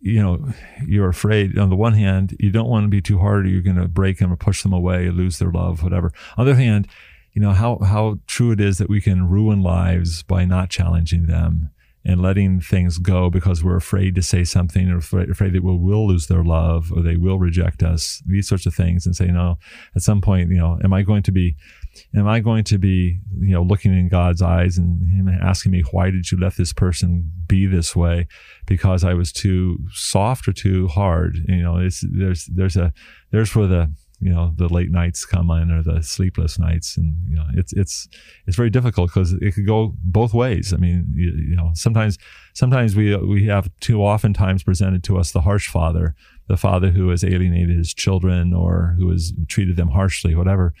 [0.00, 0.52] you know
[0.86, 1.58] you're afraid.
[1.58, 3.88] On the one hand you don't want to be too hard or you're going to
[3.88, 6.12] break them or push them away or lose their love whatever.
[6.36, 6.88] On the other hand
[7.32, 11.26] you know how how true it is that we can ruin lives by not challenging
[11.26, 11.70] them
[12.04, 15.76] and letting things go because we're afraid to say something or afraid, afraid that we'll,
[15.76, 19.26] will lose their love or they will reject us, these sorts of things, and say,
[19.26, 19.58] no,
[19.94, 21.54] at some point, you know, am I going to be,
[22.14, 25.82] am I going to be, you know, looking in God's eyes and Him asking me,
[25.90, 28.26] why did you let this person be this way?
[28.66, 31.36] Because I was too soft or too hard.
[31.46, 32.92] You know, it's, there's, there's a,
[33.30, 37.14] there's where the, you know the late nights come in or the sleepless nights and
[37.28, 38.08] you know it's it's
[38.46, 42.18] it's very difficult because it could go both ways i mean you, you, know sometimes
[42.52, 46.16] sometimes we we have too often times presented to us the harsh father
[46.48, 50.74] the father who has alienated his children or who has treated them harshly whatever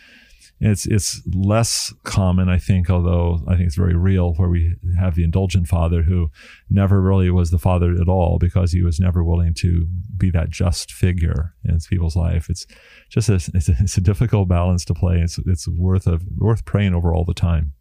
[0.60, 5.14] it's it's less common, I think, although I think it's very real, where we have
[5.14, 6.30] the indulgent father who
[6.68, 10.50] never really was the father at all because he was never willing to be that
[10.50, 12.50] just figure in people's life.
[12.50, 12.66] It's
[13.08, 15.20] just a, it's a, it's a difficult balance to play.
[15.20, 17.72] It's it's worth of worth praying over all the time.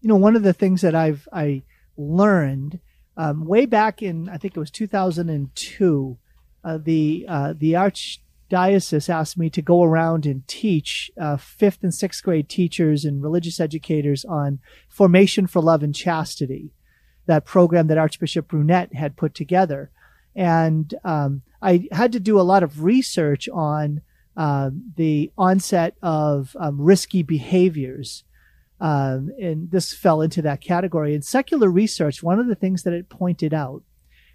[0.00, 1.64] You know, one of the things that I've I
[1.98, 2.80] learned
[3.18, 6.18] um, way back in I think it was 2002,
[6.64, 11.82] uh, the uh, the arch diocese asked me to go around and teach uh, fifth
[11.82, 16.72] and sixth grade teachers and religious educators on formation for love and chastity,
[17.26, 19.90] that program that Archbishop Brunett had put together.
[20.34, 24.02] And um, I had to do a lot of research on
[24.36, 28.24] um, the onset of um, risky behaviors.
[28.78, 31.14] Um, and this fell into that category.
[31.14, 33.82] In secular research, one of the things that it pointed out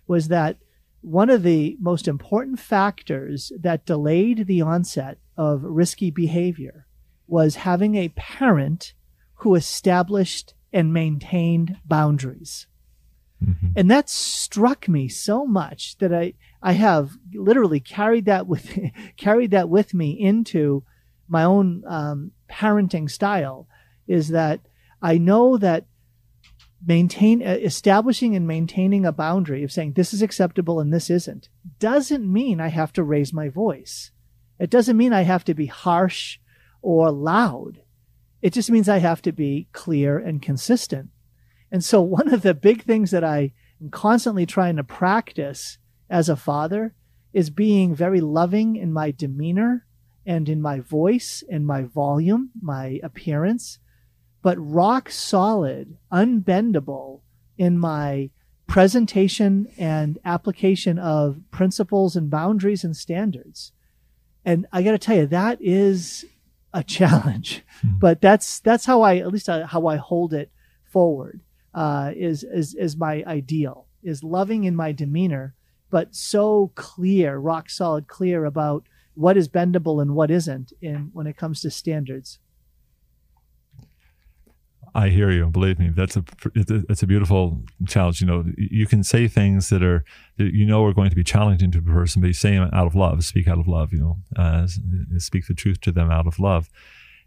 [0.07, 0.57] was that
[1.01, 6.85] one of the most important factors that delayed the onset of risky behavior
[7.27, 8.93] was having a parent
[9.35, 12.67] who established and maintained boundaries.
[13.43, 13.67] Mm-hmm.
[13.75, 18.77] And that struck me so much that I, I have literally carried that with
[19.17, 20.83] carried that with me into
[21.27, 23.67] my own um, parenting style.
[24.07, 24.59] Is that
[25.01, 25.85] I know that
[26.85, 31.49] maintain uh, establishing and maintaining a boundary of saying this is acceptable and this isn't
[31.79, 34.11] doesn't mean I have to raise my voice.
[34.59, 36.39] It doesn't mean I have to be harsh
[36.81, 37.81] or loud.
[38.41, 41.09] It just means I have to be clear and consistent.
[41.71, 45.77] And so one of the big things that I am constantly trying to practice
[46.09, 46.93] as a father
[47.33, 49.85] is being very loving in my demeanor
[50.25, 53.79] and in my voice and my volume, my appearance,
[54.41, 57.21] but rock solid, unbendable
[57.57, 58.29] in my
[58.67, 63.71] presentation and application of principles and boundaries and standards.
[64.43, 66.25] And I got to tell you, that is
[66.73, 67.99] a challenge, hmm.
[67.99, 70.51] but that's, that's how I, at least uh, how I hold it
[70.83, 71.41] forward,
[71.73, 75.55] uh, is, is, is my ideal is loving in my demeanor,
[75.89, 81.27] but so clear, rock solid clear about what is bendable and what isn't in when
[81.27, 82.39] it comes to standards.
[84.93, 85.47] I hear you.
[85.47, 86.23] Believe me, that's a
[86.53, 88.19] it's a beautiful challenge.
[88.19, 90.03] You know, you can say things that are
[90.37, 92.69] that you know are going to be challenging to a person, but you say them
[92.73, 93.23] out of love.
[93.23, 93.93] Speak out of love.
[93.93, 94.67] You know, uh,
[95.17, 96.69] speak the truth to them out of love.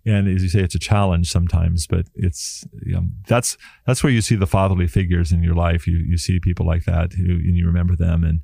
[0.07, 4.13] And as you say, it's a challenge sometimes, but it's you know, that's that's where
[4.13, 5.87] you see the fatherly figures in your life.
[5.87, 8.41] You you see people like that who and you remember them and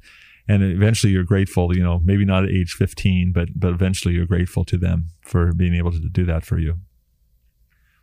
[0.48, 1.76] and eventually you're grateful.
[1.76, 5.52] You know, maybe not at age 15, but but eventually you're grateful to them for
[5.52, 6.78] being able to do that for you.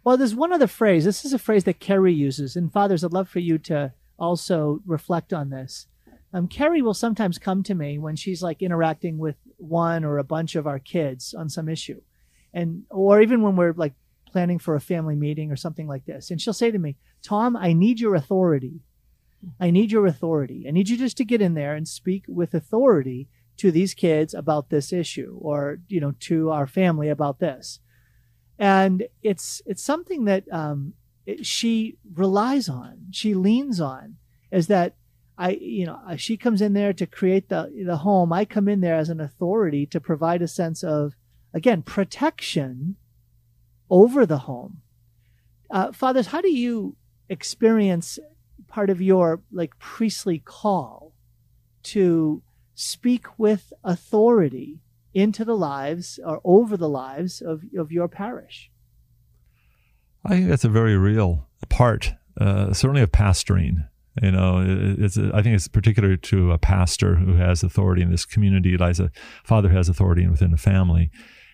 [0.08, 1.04] Well, there's one other phrase.
[1.04, 2.56] This is a phrase that Kerry uses.
[2.56, 5.88] And fathers, I'd love for you to also reflect on this.
[6.34, 10.24] Um, Kerry will sometimes come to me when she's like interacting with one or a
[10.24, 12.00] bunch of our kids on some issue.
[12.54, 16.32] And, or even when we're like planning for a family meeting or something like this.
[16.32, 18.80] And she'll say to me, Tom, I need your authority.
[19.60, 20.64] I need your authority.
[20.70, 24.34] I need you just to get in there and speak with authority to these kids
[24.34, 27.82] about this issue or, you know, to our family about this.
[28.60, 30.94] And it's, it's something that, um,
[31.26, 34.16] it, she relies on, she leans on
[34.52, 34.96] is that
[35.38, 38.34] I, you know, she comes in there to create the, the home.
[38.34, 41.16] I come in there as an authority to provide a sense of,
[41.54, 42.96] again, protection
[43.90, 44.82] over the home.
[45.70, 46.96] Uh, fathers, how do you
[47.30, 48.18] experience
[48.68, 51.14] part of your like priestly call
[51.84, 52.42] to
[52.74, 54.80] speak with authority
[55.14, 58.70] into the lives or over the lives of, of your parish?
[60.26, 63.88] I think that's a very real part, uh, certainly of pastoring.
[64.22, 64.64] You know,
[64.98, 69.00] it's I think it's particular to a pastor who has authority in this community, as
[69.00, 69.12] a
[69.44, 71.12] father has authority within a family.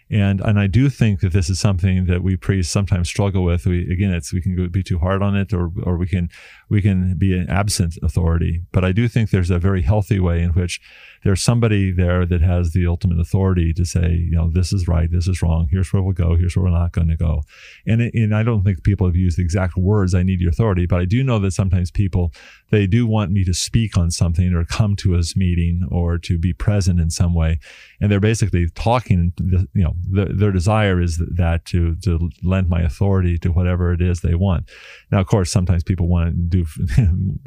[0.09, 3.65] And and I do think that this is something that we priests sometimes struggle with.
[3.65, 6.29] We again, it's we can be too hard on it, or or we can
[6.69, 8.61] we can be an absent authority.
[8.71, 10.79] But I do think there's a very healthy way in which
[11.23, 15.09] there's somebody there that has the ultimate authority to say, you know, this is right,
[15.11, 15.67] this is wrong.
[15.71, 16.35] Here's where we'll go.
[16.35, 17.43] Here's where we're not going to go.
[17.87, 20.13] And and I don't think people have used the exact words.
[20.13, 22.31] I need your authority, but I do know that sometimes people
[22.71, 26.37] they do want me to speak on something or come to a meeting or to
[26.37, 27.59] be present in some way,
[28.01, 29.31] and they're basically talking.
[29.73, 34.01] You know, the, their desire is that to to lend my authority to whatever it
[34.01, 34.69] is they want.
[35.11, 36.65] Now, of course, sometimes people want to do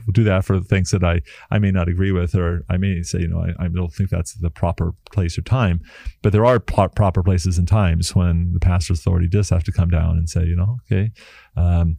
[0.12, 3.20] do that for things that I I may not agree with, or I may say,
[3.20, 5.80] you know, I, I don't think that's the proper place or time.
[6.22, 9.72] But there are pro- proper places and times when the pastor's authority does have to
[9.72, 11.12] come down and say, you know, okay.
[11.56, 11.96] Um,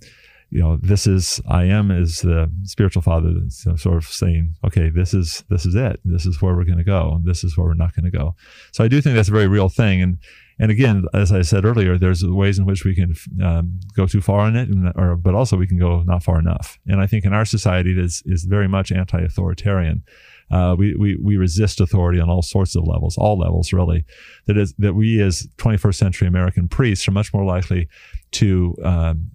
[0.50, 5.14] you know, this is I am is the spiritual father sort of saying, okay, this
[5.14, 6.00] is this is it.
[6.06, 7.14] This is where we're going to go.
[7.16, 8.36] And this is where we're not going to go.
[8.72, 10.02] So I do think that's a very real thing.
[10.02, 10.18] And
[10.60, 14.22] and again, as I said earlier, there's ways in which we can um, go too
[14.22, 16.80] far in it, and, or but also we can go not far enough.
[16.88, 20.04] And I think in our society, it is is very much anti-authoritarian.
[20.50, 24.06] Uh, we, we, we resist authority on all sorts of levels, all levels really.
[24.46, 27.90] That is that we as 21st century American priests are much more likely
[28.32, 29.32] to um,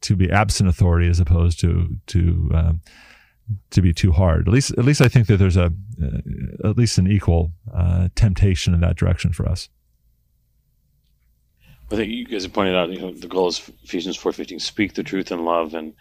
[0.00, 2.80] to be absent authority as opposed to to um,
[3.70, 4.48] to be too hard.
[4.48, 5.72] At least at least I think that there's a
[6.02, 9.68] uh, at least an equal uh, temptation in that direction for us.
[11.92, 14.58] I think you guys have pointed out, you know, the goal is Ephesians four fifteen,
[14.58, 15.94] speak the truth in love, and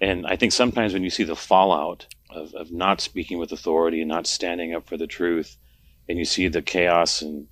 [0.00, 2.06] and I think sometimes when you see the fallout
[2.36, 5.56] of, of not speaking with authority and not standing up for the truth,
[6.08, 7.48] and you see the chaos and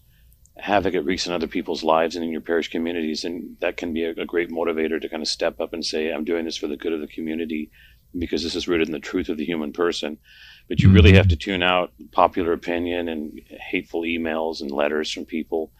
[0.56, 3.92] havoc it wreaks in other people's lives and in your parish communities, and that can
[3.92, 6.56] be a, a great motivator to kind of step up and say, I'm doing this
[6.56, 7.70] for the good of the community
[8.16, 10.18] because this is rooted in the truth of the human person.
[10.68, 11.16] But you really mm-hmm.
[11.16, 15.72] have to tune out popular opinion and hateful emails and letters from people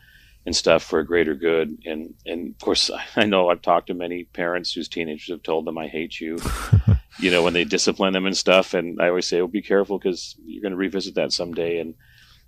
[0.46, 1.78] and stuff for a greater good.
[1.84, 5.66] And and of course, I know I've talked to many parents whose teenagers have told
[5.66, 6.38] them I hate you,
[7.18, 8.74] you know, when they discipline them and stuff.
[8.74, 11.94] And I always say, well, be careful because you're going to revisit that someday and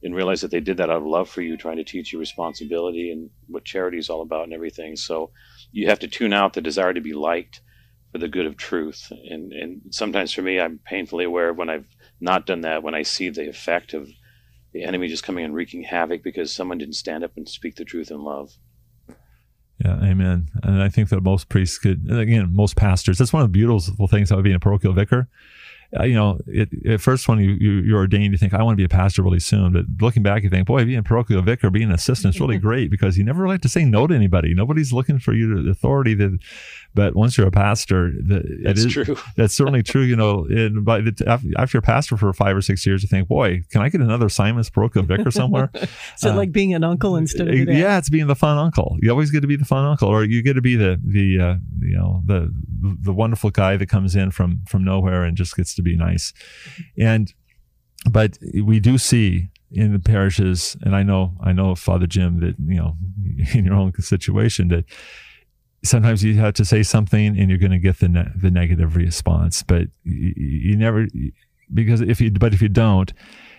[0.03, 2.19] and realize that they did that out of love for you, trying to teach you
[2.19, 4.95] responsibility and what charity is all about and everything.
[4.95, 5.31] So
[5.73, 7.63] you have to tune out the desire to be liked
[8.13, 9.11] for the good of truth.
[9.11, 11.87] And and sometimes for me, I'm painfully aware of when I've
[12.21, 14.09] not done that, when I see the effect of
[14.77, 17.85] the enemy just coming and wreaking havoc because someone didn't stand up and speak the
[17.85, 18.59] truth in love.
[19.83, 20.49] Yeah, amen.
[20.63, 24.07] And I think that most priests could, again, most pastors, that's one of the beautiful
[24.07, 25.29] things about being a parochial vicar
[26.05, 28.77] you know, it, at first when you, you are ordained, you think I want to
[28.77, 29.73] be a pastor really soon.
[29.73, 32.59] But looking back, you think, boy, being a parochial vicar, being an assistant is really
[32.67, 34.55] great because you never really have to say no to anybody.
[34.55, 36.15] Nobody's looking for you to authority.
[36.15, 36.39] That,
[36.95, 39.17] but once you're a pastor, the, that's it is, true.
[39.37, 40.03] that's certainly true.
[40.03, 41.13] You know, in, by the,
[41.57, 44.01] after you're a pastor for five or six years, you think, boy, can I get
[44.01, 45.71] another assignment as parochial vicar somewhere?
[45.75, 48.59] Is it uh, like being an uncle instead of being yeah, it's being the fun
[48.59, 48.97] uncle.
[49.01, 51.41] You always get to be the fun uncle, or you get to be the the
[51.41, 55.57] uh, you know the the wonderful guy that comes in from from nowhere and just
[55.57, 56.33] gets to be nice.
[56.99, 57.33] And
[58.11, 62.55] but we do see in the parishes, and I know I know Father Jim that
[62.59, 62.97] you know
[63.55, 64.85] in your own situation that
[65.85, 68.97] sometimes you have to say something and you're going to get the ne- the negative
[68.97, 71.07] response, but you, you never
[71.73, 73.13] because if you but if you don't,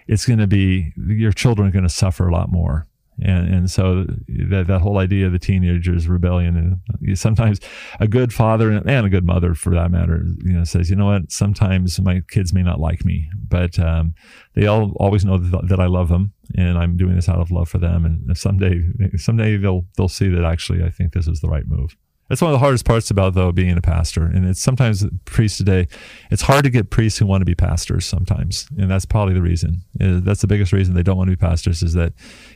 [0.07, 2.86] it's going to be your children are going to suffer a lot more
[3.23, 7.59] and and so that that whole idea of the teenager's rebellion and sometimes
[7.99, 11.07] a good father and a good mother for that matter you know says you know
[11.07, 11.31] what?
[11.31, 14.13] Sometimes my kids may not like me but um,
[14.55, 17.51] they all always know that, that I love them and I'm doing this out of
[17.51, 18.81] love for them and someday
[19.15, 21.95] someday they'll they'll see that actually I think this is the right move
[22.29, 25.57] that's one of the hardest parts about though being a pastor, and it's sometimes priests
[25.57, 25.87] today.
[26.29, 29.41] It's hard to get priests who want to be pastors sometimes, and that's probably the
[29.41, 29.81] reason.
[29.99, 32.13] Uh, that's the biggest reason they don't want to be pastors is that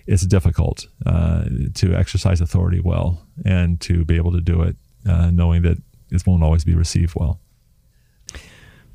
[0.07, 1.45] it's difficult uh,
[1.75, 4.75] to exercise authority well and to be able to do it,
[5.07, 5.77] uh, knowing that
[6.11, 7.39] it won't always be received well.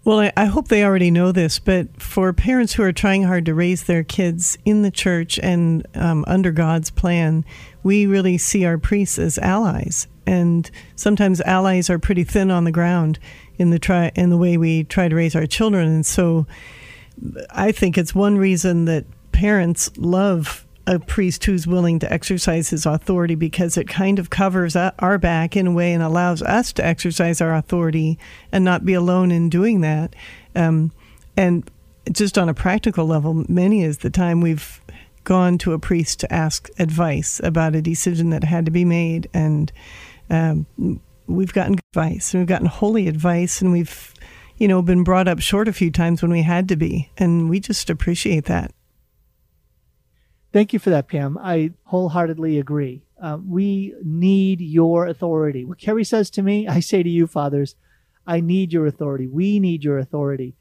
[0.04, 3.44] Well, I, I, hope they already know this, but for parents who are trying hard
[3.46, 7.44] to raise their kids in the church and um, under God's plan,
[7.82, 10.06] we really see our priests as allies.
[10.26, 13.18] And sometimes allies are pretty thin on the ground
[13.58, 15.88] in the try in the way we try to raise our children.
[15.88, 16.46] And so,
[17.50, 22.86] I think it's one reason that parents love a priest who's willing to exercise his
[22.86, 26.84] authority because it kind of covers our back in a way and allows us to
[26.84, 28.18] exercise our authority
[28.52, 30.14] and not be alone in doing that.
[30.54, 30.92] Um,
[31.36, 31.68] and
[32.12, 34.80] just on a practical level, many is the time we've
[35.24, 39.28] gone to a priest to ask advice about a decision that had to be made,
[39.34, 39.72] and
[40.30, 40.66] um,
[41.26, 44.14] we've gotten advice, and we've gotten holy advice, and we've,
[44.56, 47.48] you know, been brought up short a few times when we had to be, and
[47.48, 48.72] we just appreciate that.
[50.52, 51.36] Thank you for that, Pam.
[51.38, 53.02] I wholeheartedly agree.
[53.20, 55.64] Uh, we need your authority.
[55.64, 57.76] What Kerry says to me, I say to you, fathers,
[58.26, 59.26] I need your authority.
[59.26, 60.56] We need your authority.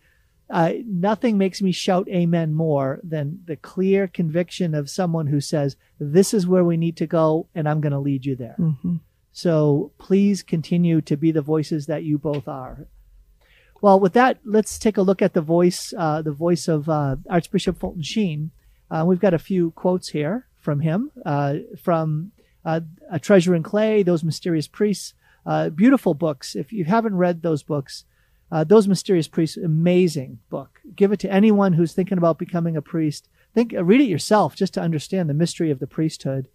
[0.47, 5.75] Uh, nothing makes me shout amen more than the clear conviction of someone who says,
[5.99, 8.55] This is where we need to go, and I'm going to lead you there.
[8.59, 8.97] Mm-hmm.
[9.35, 12.87] So please continue to be the voices that you both are.
[13.81, 17.17] Well, with that, let's take a look at the voice, uh, the voice of uh,
[17.29, 18.51] Archbishop Fulton Sheen.
[18.89, 22.31] Uh, we've got a few quotes here from him, uh, from
[22.63, 22.79] uh,
[23.11, 25.13] A Treasure in Clay, Those Mysterious Priests.
[25.45, 26.55] Uh, beautiful books.
[26.55, 28.05] If you haven't read those books,
[28.49, 30.79] Those Mysterious Priests, amazing book.
[30.95, 33.27] Give it to anyone who's thinking about becoming a priest.
[33.53, 36.47] Think, read it yourself just to understand the mystery of the priesthood.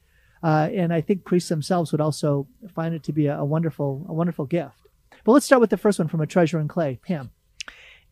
[0.42, 4.14] And I think priests themselves would also find it to be a, a wonderful, a
[4.14, 4.76] wonderful gift.
[5.24, 6.98] But let's start with the first one from A Treasure in Clay.
[7.06, 7.30] Pam.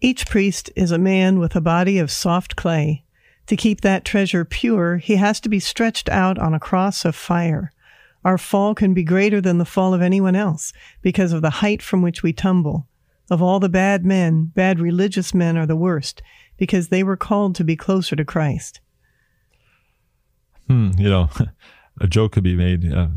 [0.01, 3.05] Each priest is a man with a body of soft clay
[3.49, 7.17] to keep that treasure pure, he has to be stretched out on a cross of
[7.17, 7.73] fire.
[8.23, 11.81] Our fall can be greater than the fall of anyone else because of the height
[11.81, 12.87] from which we tumble.
[13.31, 16.23] Of all the bad men, bad religious men are the worst
[16.59, 18.81] because they were called to be closer to Christ.
[20.67, 21.31] Hmm, you know,
[22.01, 22.93] a joke could be made.
[22.93, 23.09] Uh,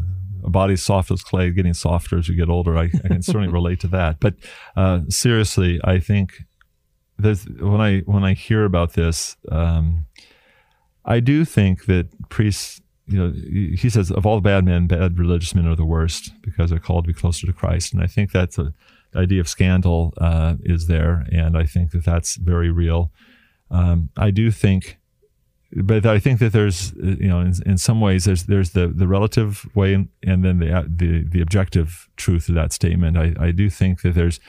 [0.44, 2.76] a body soft as clay, getting softer as you get older.
[2.76, 4.20] I, I can certainly relate to that.
[4.20, 4.34] But
[4.76, 6.34] uh, seriously, I think
[7.20, 10.06] there's when I when I hear about this, um,
[11.06, 12.82] I do think that priests.
[13.08, 16.32] You know, he says of all the bad men, bad religious men are the worst
[16.42, 18.74] because they're called to be closer to Christ, and I think that's a
[19.12, 23.12] the idea of scandal uh, is there, and I think that that's very real.
[23.70, 24.98] Um, I do think,
[25.74, 29.08] but I think that there's, you know, in, in some ways, there's there's the, the
[29.08, 33.18] relative way, and, and then the the the objective truth of that statement.
[33.18, 34.40] I, I do think that there's,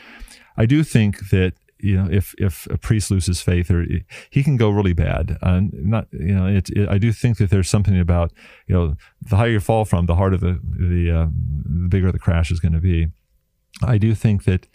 [0.56, 3.84] I do think that you know, if if a priest loses faith, or
[4.30, 5.36] he can go really bad.
[5.42, 8.32] And not, you know, it, it, I do think that there's something about,
[8.68, 11.26] you know, the higher you fall from, the harder the the, uh,
[11.82, 13.08] the bigger the crash is going to be.
[13.82, 14.68] I do think that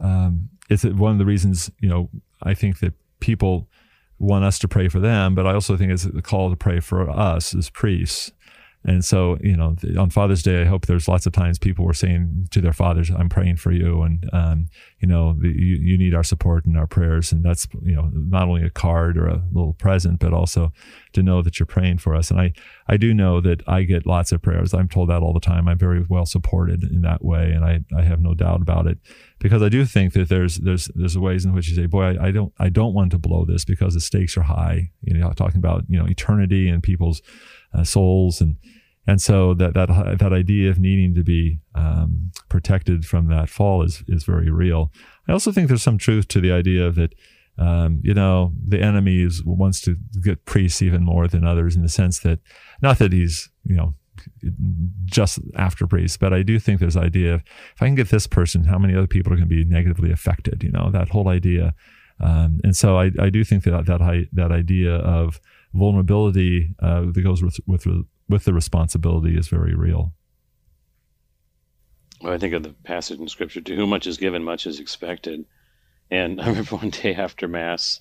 [0.00, 2.10] um, it's one of the reasons, you know,
[2.42, 3.68] I think that people
[4.18, 6.80] want us to pray for them, but I also think it's a call to pray
[6.80, 8.32] for us as priests
[8.84, 11.92] and so, you know, on Father's Day, I hope there's lots of times people were
[11.92, 14.68] saying to their fathers, "I'm praying for you," and um,
[15.00, 17.32] you know, the, you, you need our support and our prayers.
[17.32, 20.72] And that's you know, not only a card or a little present, but also
[21.12, 22.30] to know that you're praying for us.
[22.30, 22.52] And I,
[22.86, 24.72] I do know that I get lots of prayers.
[24.72, 25.68] I'm told that all the time.
[25.68, 28.98] I'm very well supported in that way, and I, I have no doubt about it,
[29.38, 32.28] because I do think that there's there's there's ways in which you say, "Boy, I,
[32.28, 35.30] I don't I don't want to blow this because the stakes are high." You know,
[35.32, 37.22] talking about you know eternity and people's
[37.74, 38.56] uh, souls and
[39.06, 43.82] and so that that that idea of needing to be um, protected from that fall
[43.82, 44.92] is is very real.
[45.26, 47.14] I also think there's some truth to the idea that
[47.56, 51.82] um, you know the enemy is, wants to get priests even more than others in
[51.82, 52.40] the sense that
[52.82, 53.94] not that he's you know
[55.04, 57.42] just after priests, but I do think there's idea of
[57.74, 60.10] if I can get this person, how many other people are going to be negatively
[60.12, 60.62] affected?
[60.62, 61.74] You know that whole idea.
[62.20, 65.40] Um, and so I, I do think that that that idea of
[65.74, 67.86] vulnerability uh, that goes with, with
[68.28, 70.12] with the responsibility is very real.
[72.20, 74.80] Well, I think of the passage in Scripture: "To whom much is given, much is
[74.80, 75.44] expected."
[76.10, 78.00] And I remember one day after Mass,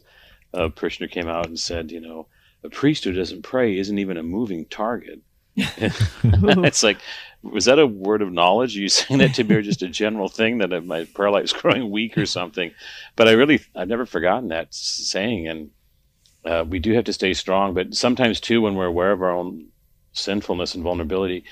[0.54, 2.28] a parishioner came out and said, "You know,
[2.64, 5.22] a priest who doesn't pray isn't even a moving target."
[5.58, 7.00] it's like,
[7.42, 8.78] was that a word of knowledge?
[8.78, 11.54] Are you saying that to me, or just a general thing that my prayer is
[11.62, 12.72] growing weak or something?
[13.16, 15.72] But I really, I've never forgotten that saying, and
[16.46, 17.74] uh, we do have to stay strong.
[17.74, 19.70] But sometimes too, when we're aware of our own
[20.14, 21.44] sinfulness and vulnerability,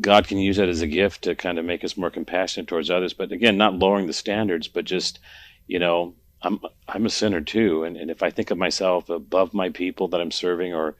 [0.00, 2.90] God can use that as a gift to kind of make us more compassionate towards
[2.90, 3.14] others.
[3.14, 5.18] But again, not lowering the standards, but just,
[5.66, 9.54] you know, I'm I'm a sinner too, and, and if I think of myself above
[9.54, 10.96] my people that I'm serving, or,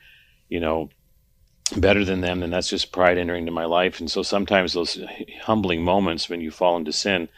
[0.48, 0.90] you know,
[1.72, 4.00] better than them, then that's just pride entering into my life.
[4.00, 5.00] And so sometimes those
[5.42, 7.28] humbling moments when you fall into sin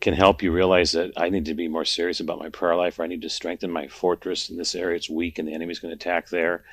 [0.00, 2.98] can help you realize that I need to be more serious about my prayer life,
[2.98, 4.96] or I need to strengthen my fortress in this area.
[4.96, 6.64] It's weak, and the enemy's going to attack there,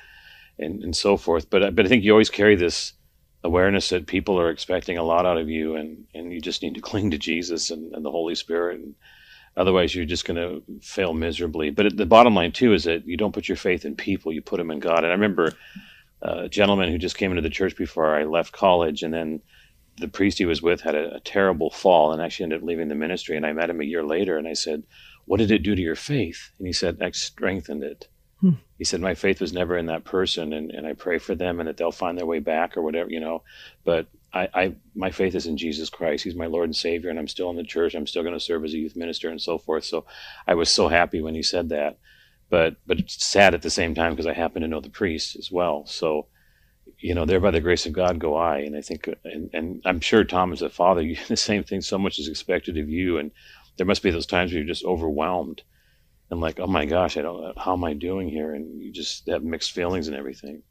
[0.58, 1.48] and and so forth.
[1.50, 2.92] But but I think you always carry this
[3.44, 6.74] awareness that people are expecting a lot out of you, and and you just need
[6.74, 8.94] to cling to Jesus and, and the Holy Spirit, and
[9.56, 11.70] otherwise you're just going to fail miserably.
[11.70, 14.42] But the bottom line too is that you don't put your faith in people; you
[14.42, 14.98] put them in God.
[15.04, 15.52] And I remember
[16.22, 19.42] a gentleman who just came into the church before I left college, and then
[19.98, 22.88] the priest he was with had a, a, terrible fall and actually ended up leaving
[22.88, 23.36] the ministry.
[23.36, 24.84] And I met him a year later and I said,
[25.26, 26.50] What did it do to your faith?
[26.58, 28.08] And he said, I strengthened it.
[28.40, 28.52] Hmm.
[28.78, 31.60] He said, My faith was never in that person and, and I pray for them
[31.60, 33.42] and that they'll find their way back or whatever, you know.
[33.84, 36.24] But I, I my faith is in Jesus Christ.
[36.24, 37.94] He's my Lord and Savior and I'm still in the church.
[37.94, 39.84] I'm still going to serve as a youth minister and so forth.
[39.84, 40.06] So
[40.46, 41.98] I was so happy when he said that.
[42.52, 45.36] But but it's sad at the same time because I happen to know the priest
[45.36, 45.86] as well.
[45.86, 46.26] So
[46.98, 48.58] you know, there by the grace of God go I.
[48.58, 51.80] And I think, and, and I'm sure Tom as a father, you, the same thing,
[51.80, 53.18] so much is expected of you.
[53.18, 53.32] And
[53.76, 55.62] there must be those times where you're just overwhelmed
[56.30, 58.54] and like, oh my gosh, I don't, how am I doing here?
[58.54, 60.62] And you just have mixed feelings and everything.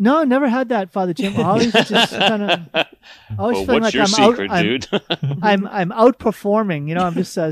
[0.00, 1.36] No, never had that, Father Jim.
[1.36, 2.86] always just kind of,
[3.36, 4.62] always well, feeling like I'm secret, out.
[4.62, 4.86] Dude?
[4.92, 6.88] I'm, I'm, I'm outperforming.
[6.88, 7.36] You know, I'm just.
[7.36, 7.42] Uh,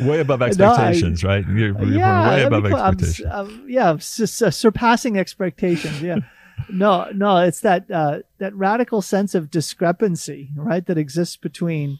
[0.06, 1.48] way above expectations, no, I, right?
[1.48, 3.28] You're, you're yeah, way above expectations.
[3.28, 6.00] Um, yeah, s- uh, surpassing expectations.
[6.00, 6.18] Yeah.
[6.68, 11.98] no, no, it's that uh, that radical sense of discrepancy, right, that exists between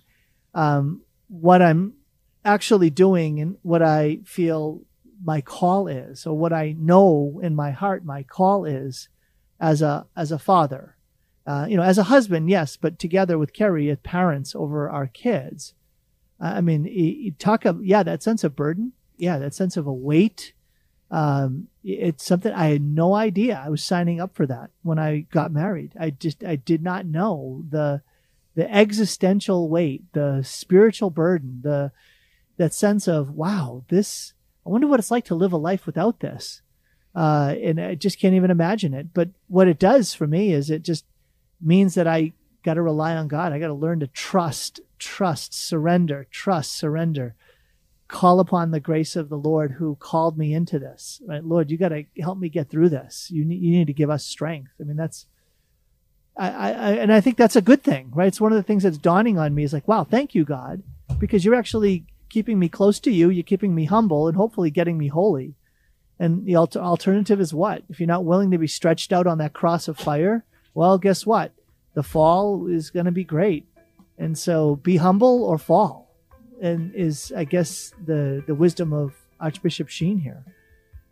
[0.55, 1.95] um, what I'm
[2.45, 4.83] actually doing and what I feel
[5.23, 9.09] my call is, or what I know in my heart my call is,
[9.61, 10.97] as a as a father.
[11.47, 15.07] Uh, you know, as a husband, yes, but together with Kerry as parents over our
[15.07, 15.75] kids.
[16.39, 19.93] I mean, you talk of yeah, that sense of burden, yeah, that sense of a
[19.93, 20.55] weight.
[21.11, 25.27] Um, it's something I had no idea I was signing up for that when I
[25.33, 25.93] got married.
[25.99, 28.03] I just I did not know the
[28.55, 31.93] the existential weight, the spiritual burden, the
[32.57, 34.35] that sense of wow, this.
[34.67, 36.63] I wonder what it's like to live a life without this.
[37.15, 39.13] Uh, and I just can't even imagine it.
[39.13, 41.05] But what it does for me is it just
[41.61, 42.33] means that I
[42.63, 43.53] got to rely on God.
[43.53, 47.35] I got to learn to trust trust, surrender, trust, surrender.
[48.07, 51.21] Call upon the grace of the Lord who called me into this.
[51.27, 53.29] Right, Lord, you got to help me get through this.
[53.31, 54.73] You need, you need to give us strength.
[54.81, 55.27] I mean, that's,
[56.37, 58.29] I, I, and I think that's a good thing, right?
[58.29, 60.83] It's one of the things that's dawning on me is like, wow, thank you, God,
[61.19, 63.29] because you're actually keeping me close to you.
[63.29, 65.55] You're keeping me humble and hopefully getting me holy.
[66.19, 67.83] And the alter- alternative is what?
[67.89, 71.27] If you're not willing to be stretched out on that cross of fire, well, guess
[71.27, 71.53] what?
[71.95, 73.67] The fall is going to be great.
[74.19, 76.15] And so be humble or fall.
[76.61, 80.45] And is I guess the the wisdom of Archbishop Sheen here.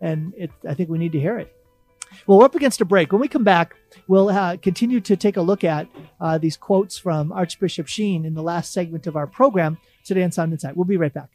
[0.01, 1.55] And it I think we need to hear it.
[2.27, 3.13] Well, we're up against a break.
[3.13, 3.75] When we come back,
[4.07, 5.89] we'll uh, continue to take a look at
[6.21, 10.33] uh, these quotes from Archbishop Sheen in the last segment of our program today on
[10.33, 10.77] Sound Insight.
[10.77, 11.31] We'll be right back.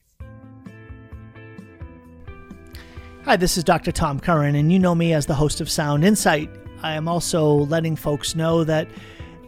[3.26, 3.92] Hi, this is Dr.
[3.94, 6.50] Tom Curran, and you know me as the host of Sound Insight.
[6.82, 8.88] I am also letting folks know that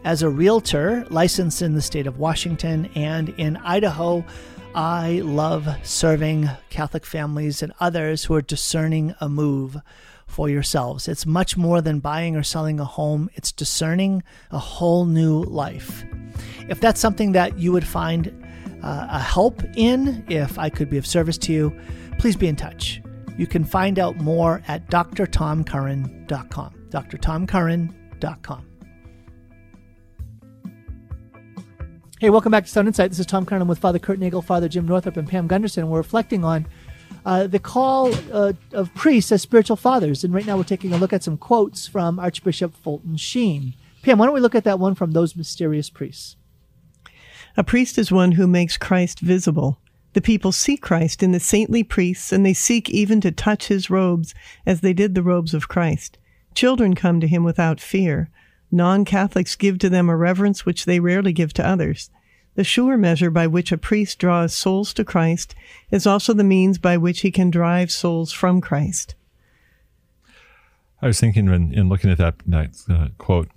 [0.04, 4.24] as a realtor licensed in the state of Washington and in Idaho,
[4.74, 9.76] I love serving Catholic families and others who are discerning a move
[10.26, 11.08] for yourselves.
[11.08, 16.04] It's much more than buying or selling a home, it's discerning a whole new life.
[16.68, 18.45] If that's something that you would find
[18.82, 21.78] uh, a help in, if I could be of service to you,
[22.18, 23.02] please be in touch.
[23.36, 26.74] You can find out more at drtomcurran.com.
[26.90, 28.66] drtomcurran.com.
[32.18, 33.10] Hey, welcome back to Sound Insight.
[33.10, 35.86] This is Tom Curran I'm with Father Kurt Nagel, Father Jim Northrop, and Pam Gunderson.
[35.90, 36.66] We're reflecting on
[37.26, 40.24] uh, the call uh, of priests as spiritual fathers.
[40.24, 43.74] And right now we're taking a look at some quotes from Archbishop Fulton Sheen.
[44.00, 46.36] Pam, why don't we look at that one from Those Mysterious Priests?
[47.56, 49.78] A priest is one who makes Christ visible.
[50.12, 53.90] The people see Christ in the saintly priests, and they seek even to touch his
[53.90, 54.34] robes
[54.64, 56.18] as they did the robes of Christ.
[56.54, 58.30] Children come to him without fear.
[58.70, 62.10] Non Catholics give to them a reverence which they rarely give to others.
[62.56, 65.54] The sure measure by which a priest draws souls to Christ
[65.90, 69.14] is also the means by which he can drive souls from Christ.
[71.02, 73.48] I was thinking when in looking at that, that uh, quote.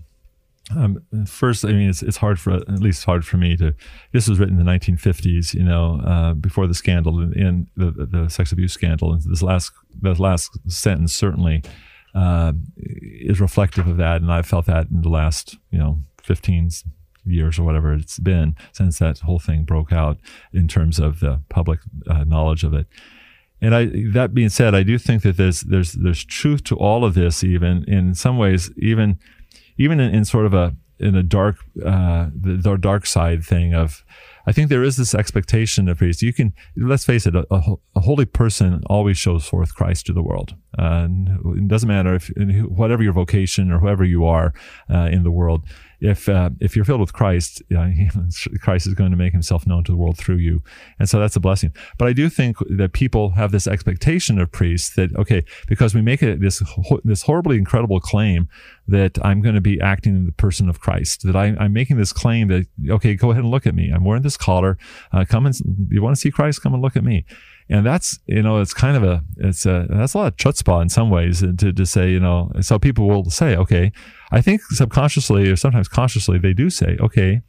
[0.76, 3.74] Um, first, I mean, it's, it's hard for at least hard for me to.
[4.12, 8.30] This was written in the 1950s, you know, uh, before the scandal in the, the
[8.30, 11.64] sex abuse scandal, and this last the last sentence certainly
[12.14, 14.22] uh, is reflective of that.
[14.22, 16.70] And I've felt that in the last, you know, 15
[17.26, 20.18] years or whatever it's been since that whole thing broke out
[20.54, 22.88] in terms of the public uh, knowledge of it.
[23.62, 27.04] And I, that being said, I do think that there's there's there's truth to all
[27.04, 27.44] of this.
[27.44, 29.20] Even in some ways, even
[29.80, 31.56] even in, in sort of a in a dark,
[31.86, 34.04] uh, the, the dark side thing of,
[34.46, 36.22] I think there is this expectation of priests.
[36.22, 37.46] You can, let's face it, a,
[37.96, 40.56] a holy person always shows forth Christ to the world.
[40.78, 41.08] Uh,
[41.56, 42.30] it doesn't matter if,
[42.68, 44.54] whatever your vocation or whoever you are
[44.94, 45.64] uh, in the world,
[46.02, 47.62] if uh, if you're filled with Christ,
[48.62, 50.62] Christ is going to make Himself known to the world through you,
[50.98, 51.74] and so that's a blessing.
[51.98, 56.02] But I do think that people have this expectation of priests that okay, because we
[56.02, 56.64] make it this
[57.04, 58.48] this horribly incredible claim
[58.88, 61.98] that I'm going to be acting in the person of Christ, that I, am making
[61.98, 63.92] this claim that okay, go ahead and look at me.
[63.94, 64.78] I'm wearing this collar.
[65.12, 65.56] Uh, come and
[65.90, 66.62] you want to see Christ?
[66.62, 67.26] Come and look at me
[67.70, 70.82] and that's you know it's kind of a it's a that's a lot of chutzpah
[70.82, 73.92] in some ways to to say you know so people will say okay
[74.32, 77.42] I think subconsciously or sometimes consciously they do say, okay,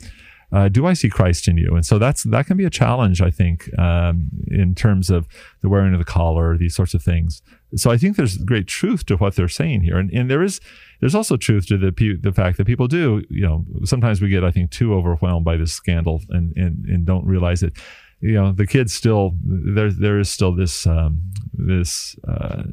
[0.53, 1.75] uh, do I see Christ in you?
[1.75, 5.29] And so that's that can be a challenge, I think, um, in terms of
[5.61, 7.41] the wearing of the collar, these sorts of things.
[7.77, 10.61] So I think there's great truth to what they're saying here, and, and there is
[10.99, 14.43] there's also truth to the the fact that people do, you know, sometimes we get
[14.43, 17.79] I think too overwhelmed by this scandal and and, and don't realize that,
[18.21, 22.17] you know, the kids still there there is still this um, this.
[22.27, 22.65] Uh,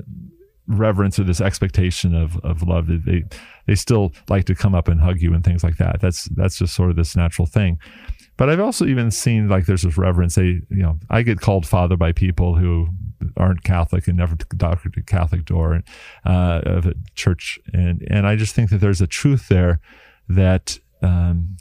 [0.68, 3.24] reverence or this expectation of, of love that they
[3.68, 6.02] they still like to come up and hug you and things like that.
[6.02, 7.80] That's that's just sort of this natural thing.
[8.36, 10.36] But i've also even seen like there's this reverence.
[10.36, 12.90] They you know i get called father by people who
[13.36, 15.82] aren't catholic and never knocked a catholic door
[16.26, 17.60] uh, of a church.
[17.74, 19.80] And and i just think that there's a truth there
[20.30, 21.58] that um,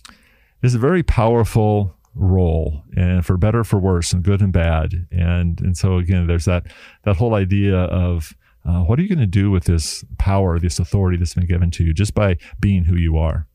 [0.63, 5.61] is a very powerful role and for better for worse and good and bad and
[5.61, 6.65] and so again there's that
[7.05, 8.35] that whole idea of
[8.67, 11.71] uh, what are you going to do with this power, this authority that's been given
[11.71, 13.47] to you just by being who you are?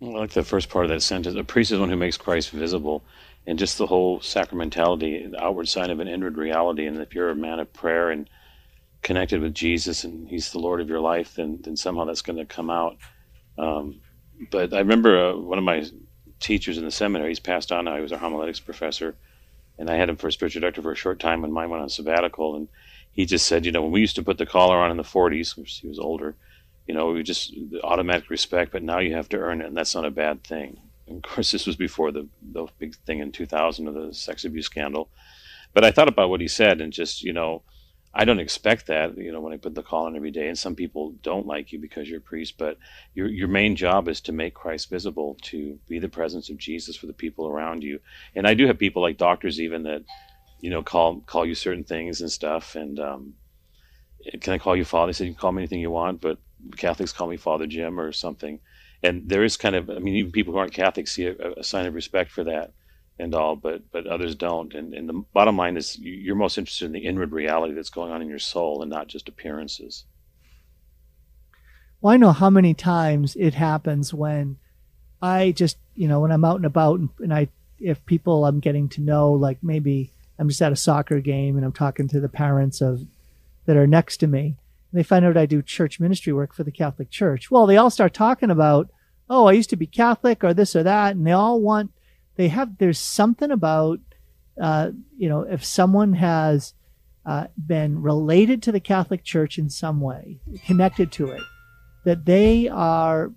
[0.00, 1.36] I like the first part of that sentence.
[1.36, 3.02] A priest is one who makes Christ visible,
[3.46, 6.86] and just the whole sacramentality, the outward sign of an inward reality.
[6.86, 8.30] And if you're a man of prayer and
[9.02, 12.38] connected with Jesus, and He's the Lord of your life, then then somehow that's going
[12.38, 12.96] to come out.
[13.58, 14.00] Um,
[14.50, 15.84] but I remember uh, one of my
[16.40, 17.30] teachers in the seminary.
[17.30, 17.96] He's passed on now.
[17.96, 19.14] He was a homiletics professor,
[19.78, 21.82] and I had him for a spiritual director for a short time when mine went
[21.82, 22.56] on sabbatical.
[22.56, 22.68] And
[23.12, 25.02] he just said, you know, when we used to put the collar on in the
[25.02, 26.34] 40s, which he was older,
[26.86, 29.76] you know, we just the automatic respect, but now you have to earn it, and
[29.76, 30.80] that's not a bad thing.
[31.06, 34.44] And of course, this was before the the big thing in 2000 of the sex
[34.44, 35.08] abuse scandal.
[35.72, 37.62] But I thought about what he said, and just you know,
[38.12, 40.48] I don't expect that, you know, when I put the call in every day.
[40.48, 42.78] And some people don't like you because you're a priest, but
[43.14, 46.96] your your main job is to make Christ visible, to be the presence of Jesus
[46.96, 48.00] for the people around you.
[48.34, 50.02] And I do have people like doctors even that
[50.60, 52.76] you know, call call you certain things and stuff.
[52.76, 53.34] And um,
[54.40, 55.10] can I call you Father?
[55.10, 56.38] He said, you can call me anything you want, but
[56.76, 58.60] Catholics call me Father Jim or something.
[59.02, 61.64] And there is kind of, I mean, even people who aren't Catholics see a, a
[61.64, 62.72] sign of respect for that
[63.20, 64.74] and all, but but others don't.
[64.74, 68.10] And, and the bottom line is you're most interested in the inward reality that's going
[68.10, 70.04] on in your soul and not just appearances.
[72.00, 74.56] Well, I know how many times it happens when
[75.20, 77.48] I just, you know, when I'm out and about and, and I,
[77.78, 81.64] if people I'm getting to know, like maybe I'm just at a soccer game and
[81.64, 83.06] I'm talking to the parents of
[83.66, 84.56] that are next to me.
[84.90, 87.50] And they find out I do church ministry work for the Catholic Church.
[87.50, 88.90] Well, they all start talking about,
[89.28, 91.92] oh, I used to be Catholic or this or that, and they all want.
[92.36, 92.78] They have.
[92.78, 94.00] There's something about,
[94.60, 96.74] uh, you know, if someone has
[97.26, 101.42] uh, been related to the Catholic Church in some way, connected to it,
[102.04, 103.32] that they are.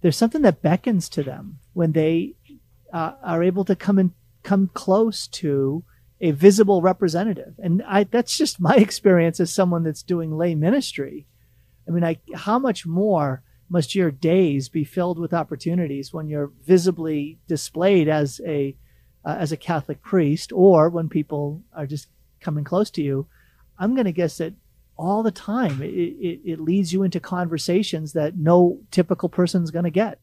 [0.00, 2.34] There's something that beckons to them when they
[2.92, 5.82] uh, are able to come and come close to
[6.20, 7.54] a visible representative.
[7.58, 11.26] And I, that's just my experience as someone that's doing lay ministry.
[11.88, 16.52] I mean, I, how much more must your days be filled with opportunities when you're
[16.64, 18.76] visibly displayed as a,
[19.24, 22.08] uh, as a Catholic priest or when people are just
[22.40, 23.26] coming close to you?
[23.78, 24.54] I'm going to guess that
[24.96, 29.84] all the time it, it, it leads you into conversations that no typical person's going
[29.84, 30.20] to get.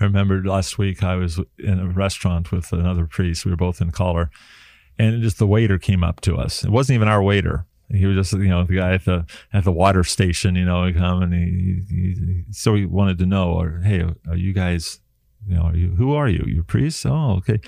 [0.00, 3.44] I remember last week I was in a restaurant with another priest.
[3.44, 4.30] We were both in collar,
[4.98, 6.64] and just the waiter came up to us.
[6.64, 7.66] It wasn't even our waiter.
[7.90, 10.54] He was just, you know, the guy at the at the water station.
[10.56, 14.04] You know, he come and he, he, he so he wanted to know, or hey,
[14.28, 15.00] are you guys
[15.48, 16.44] you know, are you, who are you?
[16.46, 17.06] You're a priest?
[17.06, 17.58] Oh, okay.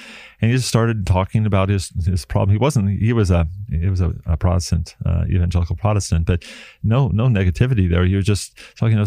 [0.41, 2.51] And he just started talking about his his problem.
[2.51, 3.01] He wasn't.
[3.01, 6.45] He was a he was a, a Protestant, uh, evangelical Protestant, but
[6.83, 8.05] no no negativity there.
[8.05, 8.99] He was just talking,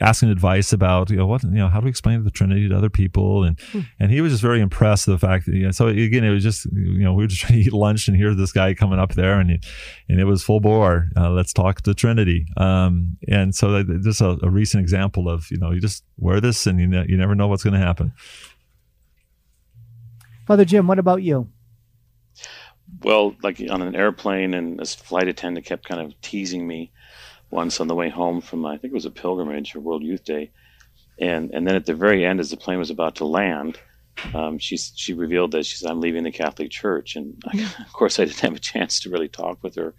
[0.00, 2.76] asking advice about you know what you know how do we explain the Trinity to
[2.76, 3.80] other people, and hmm.
[4.00, 6.30] and he was just very impressed with the fact that you know, so again it
[6.30, 8.74] was just you know we were just trying to eat lunch and hear this guy
[8.74, 9.60] coming up there and he,
[10.08, 11.08] and it was full bore.
[11.16, 12.46] Uh, let's talk the Trinity.
[12.56, 16.66] Um, and so just a, a recent example of you know you just wear this
[16.66, 18.12] and you, ne- you never know what's going to happen.
[20.46, 21.48] Father Jim, what about you?
[23.02, 26.92] Well, like on an airplane, and this flight attendant kept kind of teasing me
[27.50, 30.24] once on the way home from, I think it was a pilgrimage or World Youth
[30.24, 30.52] Day.
[31.18, 33.78] And and then at the very end, as the plane was about to land,
[34.34, 37.92] um, she she revealed that she said, "I'm leaving the Catholic Church," and I, of
[37.92, 39.94] course, I didn't have a chance to really talk with her,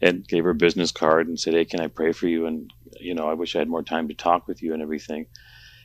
[0.00, 2.70] and gave her a business card and said, "Hey, can I pray for you?" And
[3.00, 5.26] you know, I wish I had more time to talk with you and everything,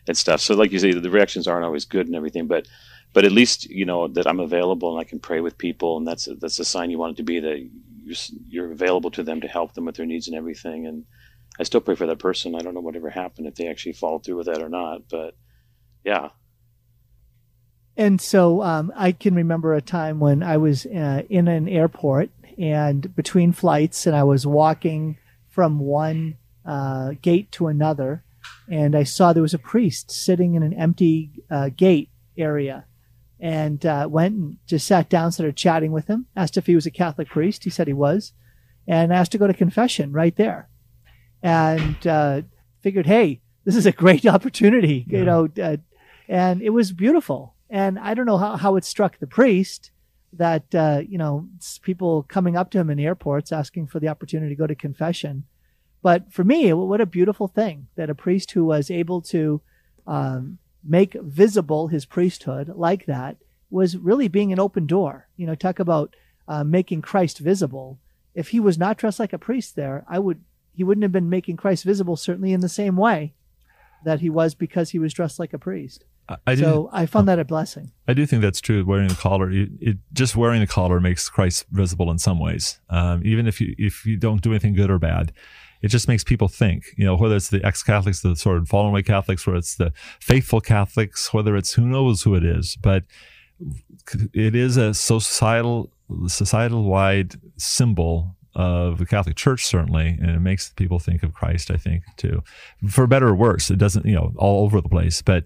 [0.09, 0.41] and stuff.
[0.41, 2.67] So, like you say, the reactions aren't always good and everything, but
[3.13, 6.07] but at least you know that I'm available and I can pray with people, and
[6.07, 7.69] that's a, that's a sign you want it to be that
[8.03, 10.87] you're, you're available to them to help them with their needs and everything.
[10.87, 11.05] And
[11.59, 12.55] I still pray for that person.
[12.55, 15.35] I don't know whatever happened if they actually follow through with that or not, but
[16.03, 16.29] yeah,
[17.99, 22.29] and so um, I can remember a time when I was uh, in an airport
[22.57, 25.17] and between flights, and I was walking
[25.49, 28.23] from one uh, gate to another,
[28.69, 32.85] and I saw there was a priest sitting in an empty uh, gate area,
[33.39, 36.85] and uh, went and just sat down, started chatting with him, asked if he was
[36.85, 37.63] a Catholic priest.
[37.63, 38.33] He said he was,
[38.87, 40.69] and asked to go to confession right there,
[41.41, 42.41] and uh,
[42.81, 45.19] figured, hey, this is a great opportunity, yeah.
[45.19, 45.77] you know, uh,
[46.27, 49.91] and it was beautiful and I don't know how, how it struck the priest
[50.33, 51.47] that, uh, you know,
[51.81, 55.43] people coming up to him in airports asking for the opportunity to go to confession.
[56.01, 59.61] But for me, what a beautiful thing that a priest who was able to
[60.07, 63.37] um, make visible his priesthood like that
[63.69, 65.27] was really being an open door.
[65.35, 66.15] You know, talk about
[66.47, 67.99] uh, making Christ visible.
[68.33, 70.43] If he was not dressed like a priest there, I would
[70.73, 73.33] he wouldn't have been making Christ visible certainly in the same way
[74.05, 76.05] that he was because he was dressed like a priest.
[76.45, 77.91] I do, so I found that a blessing.
[78.07, 78.85] I do think that's true.
[78.85, 82.79] Wearing the collar, it, it just wearing the collar makes Christ visible in some ways.
[82.89, 85.33] Um, even if you if you don't do anything good or bad,
[85.81, 86.85] it just makes people think.
[86.97, 89.93] You know, whether it's the ex-Catholics, the sort of fallen away Catholics, whether it's the
[90.19, 93.03] faithful Catholics, whether it's who knows who it is, but
[94.33, 95.91] it is a societal
[96.27, 101.69] societal wide symbol of the Catholic Church, certainly, and it makes people think of Christ,
[101.69, 102.43] I think, too.
[102.89, 105.45] For better or worse, it doesn't, you know, all over the place, but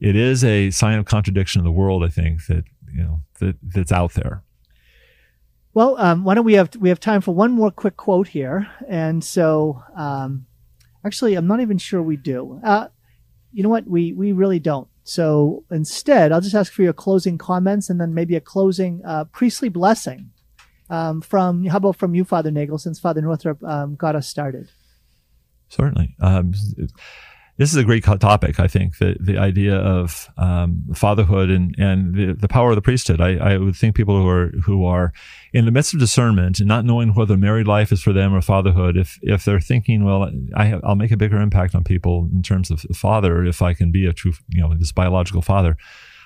[0.00, 3.56] it is a sign of contradiction in the world, I think, that, you know, that,
[3.62, 4.44] that's out there.
[5.74, 8.68] Well, um, why don't we have we have time for one more quick quote here,
[8.88, 10.46] and so um,
[11.04, 12.60] actually, I'm not even sure we do.
[12.62, 12.88] Uh,
[13.52, 13.86] you know what?
[13.86, 14.86] We we really don't.
[15.02, 19.24] So instead, I'll just ask for your closing comments and then maybe a closing uh,
[19.24, 20.30] priestly blessing
[20.88, 24.70] um, from how about from you, Father Nagel, since Father Northrop um, got us started.
[25.68, 26.14] Certainly.
[26.20, 26.54] Um,
[27.56, 28.58] this is a great topic.
[28.58, 32.82] I think the the idea of um, fatherhood and and the, the power of the
[32.82, 33.20] priesthood.
[33.20, 35.12] I, I would think people who are who are
[35.52, 38.40] in the midst of discernment and not knowing whether married life is for them or
[38.40, 42.28] fatherhood, if if they're thinking, well, I have, I'll make a bigger impact on people
[42.34, 45.76] in terms of father if I can be a true, you know, this biological father.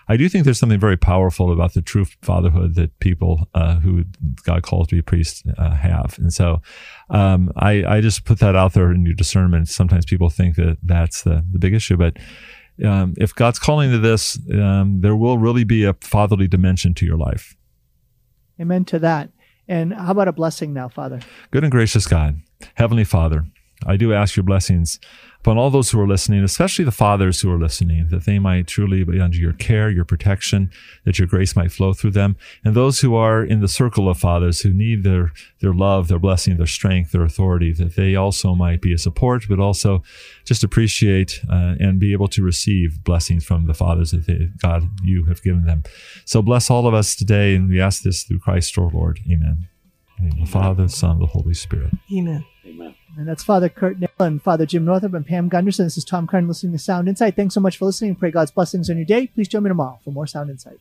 [0.09, 4.05] I do think there's something very powerful about the true fatherhood that people uh, who
[4.43, 6.17] God calls to be priests uh, have.
[6.19, 6.63] And so
[7.11, 9.69] um, I, I just put that out there in your discernment.
[9.69, 12.17] Sometimes people think that that's the, the big issue, but
[12.85, 17.07] um, if God's calling to this, um, there will really be a fatherly dimension to
[17.07, 17.57] your life.
[18.61, 19.31] Amen to that.
[19.67, 21.21] And how about a blessing now, Father?
[21.51, 22.41] Good and gracious God,
[22.75, 23.45] Heavenly Father,
[23.87, 24.99] I do ask your blessings
[25.49, 28.67] upon all those who are listening, especially the fathers who are listening, that they might
[28.67, 30.71] truly be under your care, your protection,
[31.07, 32.37] that your grace might flow through them.
[32.67, 36.19] And those who are in the circle of fathers who need their, their love, their
[36.19, 40.03] blessing, their strength, their authority, that they also might be a support, but also
[40.45, 44.83] just appreciate uh, and be able to receive blessings from the fathers that they, God,
[45.03, 45.83] you have given them.
[46.27, 47.55] So bless all of us today.
[47.55, 49.19] And we ask this through Christ our Lord.
[49.33, 49.67] Amen.
[50.21, 51.95] the Father, the Son, the Holy Spirit.
[52.15, 52.45] Amen.
[52.69, 52.95] Amen.
[53.17, 55.87] And that's Father Kurt Nagel and Father Jim Northrop and Pam Gunderson.
[55.87, 57.35] This is Tom Curran listening to Sound Insight.
[57.35, 58.15] Thanks so much for listening.
[58.15, 59.29] Pray God's blessings on your day.
[59.29, 60.79] Please join me tomorrow for more Sound Insight.